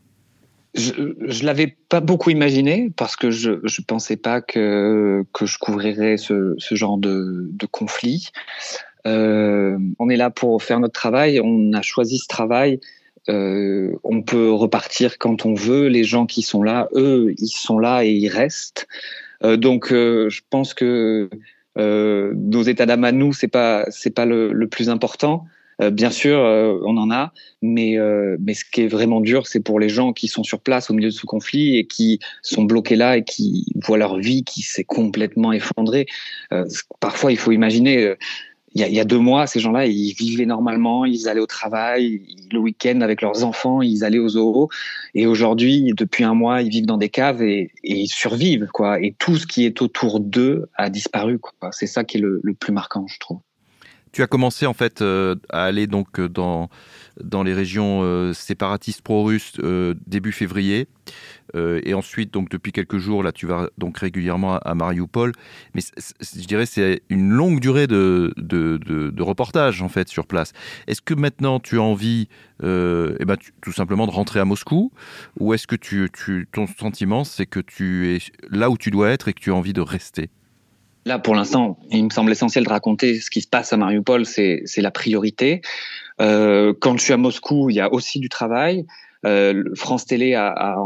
Je 0.75 0.93
ne 1.03 1.45
l'avais 1.45 1.77
pas 1.89 2.01
beaucoup 2.01 2.31
imaginé 2.31 2.93
parce 2.97 3.17
que 3.17 3.31
je 3.31 3.51
ne 3.51 3.85
pensais 3.85 4.17
pas 4.17 4.41
que, 4.41 5.25
que 5.33 5.47
je 5.47 5.59
couvrirais 5.59 6.17
ce, 6.17 6.55
ce 6.59 6.75
genre 6.77 6.97
de, 6.97 7.51
de 7.53 7.67
conflit. 7.67 8.31
Euh, 9.05 9.77
on 9.99 10.09
est 10.09 10.17
là 10.17 10.31
pour 10.31 10.63
faire 10.63 10.79
notre 10.79 10.95
travail, 10.95 11.41
on 11.43 11.73
a 11.73 11.83
choisi 11.83 12.19
ce 12.19 12.29
travail. 12.29 12.79
Euh, 13.29 13.93
on 14.05 14.23
peut 14.23 14.51
repartir 14.53 15.19
quand 15.19 15.45
on 15.45 15.55
veut. 15.55 15.89
Les 15.89 16.05
gens 16.05 16.25
qui 16.27 16.43
sont 16.43 16.63
là, 16.63 16.89
eux, 16.95 17.35
ils 17.37 17.49
sont 17.49 17.81
là 17.81 18.05
et 18.05 18.13
ils 18.13 18.29
restent. 18.29 18.87
Euh, 19.43 19.57
donc, 19.57 19.89
je 19.91 20.41
pense 20.51 20.73
que 20.73 21.29
nos 21.77 22.63
états 22.63 22.87
d'âme 22.87 23.05
à 23.05 23.13
nous, 23.13 23.33
c'est 23.33 23.49
pas 23.49 23.87
c'est 23.91 24.15
pas 24.15 24.27
le, 24.27 24.53
le, 24.53 24.67
plus 24.69 24.89
important. 24.89 25.45
Euh, 25.81 25.91
bien 25.91 26.11
sûr, 26.11 26.39
euh, 26.39 26.79
on 26.85 26.97
en 26.99 27.11
a, 27.11 27.33
mais 27.63 27.97
mais 28.41 28.55
ce 28.55 28.65
qui 28.65 28.83
est 28.83 28.89
vraiment 28.89 29.21
dur, 29.21 29.47
c'est 29.47 29.61
pour 29.61 29.81
les 29.81 29.89
gens 29.89 30.13
qui 30.13 30.29
sont 30.29 30.45
sur 30.45 30.61
place 30.61 30.91
au 30.91 30.95
milieu 30.95 31.09
de 31.09 31.15
ce 31.15 31.27
conflit 31.27 31.77
et 31.77 31.87
qui 31.87 32.21
sont 32.43 32.65
bloqués 32.65 32.97
là 32.97 33.17
et 33.17 33.25
qui 33.25 33.67
voient 33.77 33.99
leur 33.99 34.19
vie 34.19 34.45
qui 34.45 34.63
s'est 34.63 34.85
complètement 34.85 35.53
effondrée. 35.53 36.07
parfois, 37.01 37.33
il 37.33 37.39
faut 37.39 37.53
imaginer 37.53 38.15
il 38.75 38.81
y, 38.81 39.01
a, 39.01 39.05
deux 39.05 39.19
mois, 39.19 39.47
ces 39.47 39.61
gens-là, 39.61 39.87
ils 39.87 40.15
vivaient 40.15 40.47
normalement, 40.47 41.05
ils 41.05 41.29
allaient 41.29 41.41
au 41.41 41.47
travail, 41.47 42.23
le 42.51 42.59
week-end 42.59 43.03
avec 43.03 43.21
leurs 43.21 43.45
enfants, 43.45 43.83
ils 43.83 44.03
allaient 44.03 44.19
aux 44.19 44.31
zoos. 44.31 44.69
Et 45.15 45.27
aujourd'hui, 45.27 45.93
depuis 45.95 46.25
un 46.25 46.35
mois, 46.35 46.63
ils 46.63 46.71
vivent 46.71 46.87
dans 46.87 46.97
des 46.97 47.11
caves 47.11 47.43
et, 47.43 47.71
ils 47.85 48.09
survivent, 48.09 48.69
quoi. 48.73 48.99
Et 49.01 49.15
tout 49.19 49.37
ce 49.37 49.47
qui 49.47 49.67
est 49.67 49.83
autour 49.83 50.21
d'eux 50.21 50.71
a 50.75 50.89
disparu. 50.89 51.39
C'est 51.71 51.87
ça 51.87 52.05
qui 52.05 52.17
est 52.17 52.21
le, 52.21 52.41
le, 52.43 52.55
plus 52.55 52.73
marquant, 52.73 53.07
je 53.09 53.19
trouve. 53.19 53.41
Tu 54.13 54.23
as 54.23 54.27
commencé 54.27 54.67
en 54.67 54.75
fait 54.75 55.01
euh, 55.01 55.37
à 55.49 55.65
aller 55.65 55.87
donc 55.87 56.21
dans 56.21 56.69
dans 57.21 57.43
les 57.43 57.55
régions 57.55 58.01
euh, 58.03 58.33
séparatistes 58.33 59.03
pro-russes 59.03 59.55
euh, 59.61 59.95
début 60.07 60.33
février. 60.33 60.87
Euh, 61.55 61.81
et 61.85 61.95
ensuite, 61.95 62.33
donc 62.33 62.49
depuis 62.49 62.73
quelques 62.73 62.99
jours, 62.99 63.23
là, 63.23 63.33
tu 63.33 63.47
vas 63.47 63.69
donc 63.79 63.99
régulièrement 63.99 64.59
à, 64.59 64.75
Mariupol. 64.75 65.33
Mais 65.75 65.83
je 66.21 66.47
dirais 66.47 66.67
c'est 66.67 67.03
une 67.09 67.31
longue 67.31 67.61
durée 67.61 67.87
de, 67.87 68.33
de, 68.37 69.23
reportage 69.23 69.83
en 69.83 69.89
fait 69.89 70.09
sur 70.09 70.27
place. 70.27 70.53
Est-ce 70.87 71.01
que 71.01 71.15
maintenant 71.15 71.61
tu 71.61 71.79
as 71.79 71.83
envie, 71.83 72.29
eh 72.63 73.25
ben, 73.25 73.37
tout 73.61 73.73
simplement 73.73 74.07
de 74.07 74.13
rentrer 74.13 74.41
à 74.41 74.45
Moscou, 74.45 74.93
ou 75.39 75.55
est-ce 75.55 75.67
que 75.67 75.77
tu, 75.77 76.11
tu, 76.13 76.49
ton 76.53 76.67
sentiment 76.67 77.25
c'est 77.25 77.47
que 77.47 77.61
tu 77.61 78.15
es 78.15 78.19
là 78.51 78.71
où 78.71 78.77
tu 78.77 78.91
dois 78.91 79.11
être 79.11 79.29
et 79.29 79.33
que 79.33 79.41
tu 79.41 79.51
as 79.51 79.55
envie 79.55 79.73
de 79.73 79.81
rester? 79.81 80.31
Là, 81.05 81.19
pour 81.19 81.35
l'instant, 81.35 81.79
il 81.91 82.05
me 82.05 82.11
semble 82.11 82.31
essentiel 82.31 82.65
de 82.65 82.69
raconter 82.69 83.19
ce 83.19 83.31
qui 83.31 83.41
se 83.41 83.49
passe 83.49 83.73
à 83.73 83.77
Mariupol, 83.77 84.25
c'est 84.25 84.65
la 84.77 84.91
priorité. 84.93 85.61
Euh, 86.21 86.73
quand 86.81 86.97
je 86.97 87.03
suis 87.03 87.13
à 87.13 87.17
Moscou, 87.17 87.71
il 87.71 87.77
y 87.77 87.81
a 87.81 87.93
aussi 87.93 88.21
du 88.21 88.29
travail. 88.29 88.87
Euh, 89.25 89.65
France 89.77 90.07
Télé 90.07 90.35
a, 90.35 90.77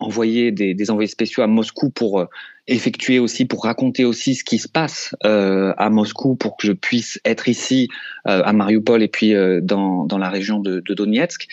envoyé 0.00 0.50
des, 0.50 0.90
envoyés 0.90 1.08
spéciaux 1.08 1.42
à 1.42 1.46
Moscou 1.46 1.90
pour 1.90 2.20
euh, 2.20 2.26
effectuer 2.66 3.18
aussi, 3.18 3.44
pour 3.44 3.64
raconter 3.64 4.04
aussi 4.04 4.34
ce 4.34 4.44
qui 4.44 4.58
se 4.58 4.68
passe 4.68 5.14
euh, 5.24 5.74
à 5.76 5.90
Moscou, 5.90 6.34
pour 6.36 6.56
que 6.56 6.66
je 6.66 6.72
puisse 6.72 7.20
être 7.24 7.48
ici 7.48 7.88
à 8.24 8.52
Mariupol 8.52 9.02
et 9.02 9.08
puis 9.08 9.34
dans, 9.62 10.04
dans 10.04 10.18
la 10.18 10.30
région 10.30 10.60
de, 10.60 10.80
Donetsk. 10.80 11.48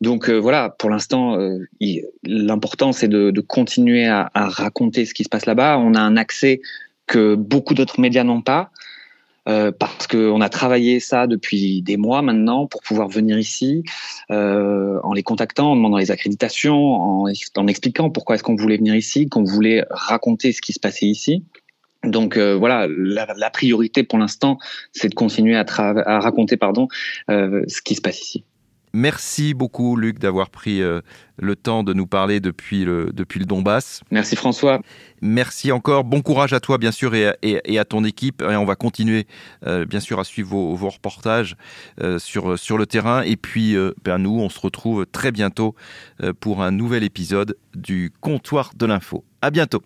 Donc 0.00 0.30
voilà, 0.30 0.70
pour 0.78 0.90
l'instant, 0.90 1.36
l'important 2.24 2.92
c'est 2.92 3.08
de, 3.08 3.40
continuer 3.40 4.06
à, 4.06 4.30
raconter 4.34 5.04
ce 5.04 5.14
qui 5.14 5.24
se 5.24 5.28
passe 5.28 5.46
là-bas. 5.46 5.78
On 5.78 5.94
a 5.94 6.00
un 6.00 6.16
accès 6.16 6.60
que 7.06 7.34
beaucoup 7.34 7.74
d'autres 7.74 8.00
médias 8.00 8.24
n'ont 8.24 8.42
pas. 8.42 8.70
Euh, 9.48 9.72
parce 9.72 10.06
qu'on 10.06 10.40
a 10.40 10.48
travaillé 10.48 11.00
ça 11.00 11.26
depuis 11.26 11.80
des 11.80 11.96
mois 11.96 12.20
maintenant 12.20 12.66
pour 12.66 12.82
pouvoir 12.82 13.08
venir 13.08 13.38
ici, 13.38 13.82
euh, 14.30 15.00
en 15.02 15.14
les 15.14 15.22
contactant, 15.22 15.72
en 15.72 15.76
demandant 15.76 15.96
les 15.96 16.10
accréditations, 16.10 16.76
en, 16.76 17.66
expliquant 17.66 18.10
pourquoi 18.10 18.34
est-ce 18.34 18.42
qu'on 18.42 18.56
voulait 18.56 18.76
venir 18.76 18.94
ici, 18.94 19.28
qu'on 19.28 19.44
voulait 19.44 19.84
raconter 19.90 20.52
ce 20.52 20.60
qui 20.60 20.72
se 20.74 20.80
passait 20.80 21.06
ici. 21.06 21.44
Donc 22.04 22.36
euh, 22.36 22.54
voilà, 22.54 22.86
la, 22.88 23.50
priorité 23.50 24.02
pour 24.02 24.18
l'instant, 24.18 24.58
c'est 24.92 25.08
de 25.08 25.14
continuer 25.14 25.56
à, 25.56 25.64
à 25.66 26.20
raconter 26.20 26.56
pardon, 26.56 26.88
ce 27.28 27.82
qui 27.82 27.94
se 27.94 28.00
passe 28.00 28.20
ici. 28.20 28.44
Merci 28.92 29.54
beaucoup, 29.54 29.96
Luc, 29.96 30.18
d'avoir 30.18 30.50
pris 30.50 30.82
euh, 30.82 31.00
le 31.36 31.56
temps 31.56 31.82
de 31.82 31.92
nous 31.92 32.06
parler 32.06 32.40
depuis 32.40 32.84
le, 32.84 33.10
depuis 33.12 33.40
le 33.40 33.46
Donbass. 33.46 34.02
Merci, 34.10 34.36
François. 34.36 34.80
Merci 35.20 35.72
encore. 35.72 36.04
Bon 36.04 36.22
courage 36.22 36.52
à 36.52 36.60
toi, 36.60 36.78
bien 36.78 36.92
sûr, 36.92 37.14
et 37.14 37.28
à, 37.28 37.36
et, 37.42 37.78
à 37.78 37.84
ton 37.84 38.04
équipe. 38.04 38.42
Et 38.42 38.56
on 38.56 38.64
va 38.64 38.76
continuer, 38.76 39.26
euh, 39.66 39.84
bien 39.84 40.00
sûr, 40.00 40.18
à 40.20 40.24
suivre 40.24 40.50
vos, 40.50 40.74
vos 40.74 40.90
reportages 40.90 41.56
euh, 42.00 42.18
sur, 42.18 42.58
sur 42.58 42.78
le 42.78 42.86
terrain. 42.86 43.22
Et 43.22 43.36
puis, 43.36 43.76
ben, 44.04 44.18
nous, 44.18 44.38
on 44.38 44.48
se 44.48 44.60
retrouve 44.60 45.06
très 45.06 45.32
bientôt 45.32 45.74
pour 46.40 46.62
un 46.62 46.70
nouvel 46.70 47.04
épisode 47.04 47.56
du 47.74 48.12
Comptoir 48.20 48.72
de 48.76 48.86
l'info. 48.86 49.24
À 49.42 49.50
bientôt. 49.50 49.82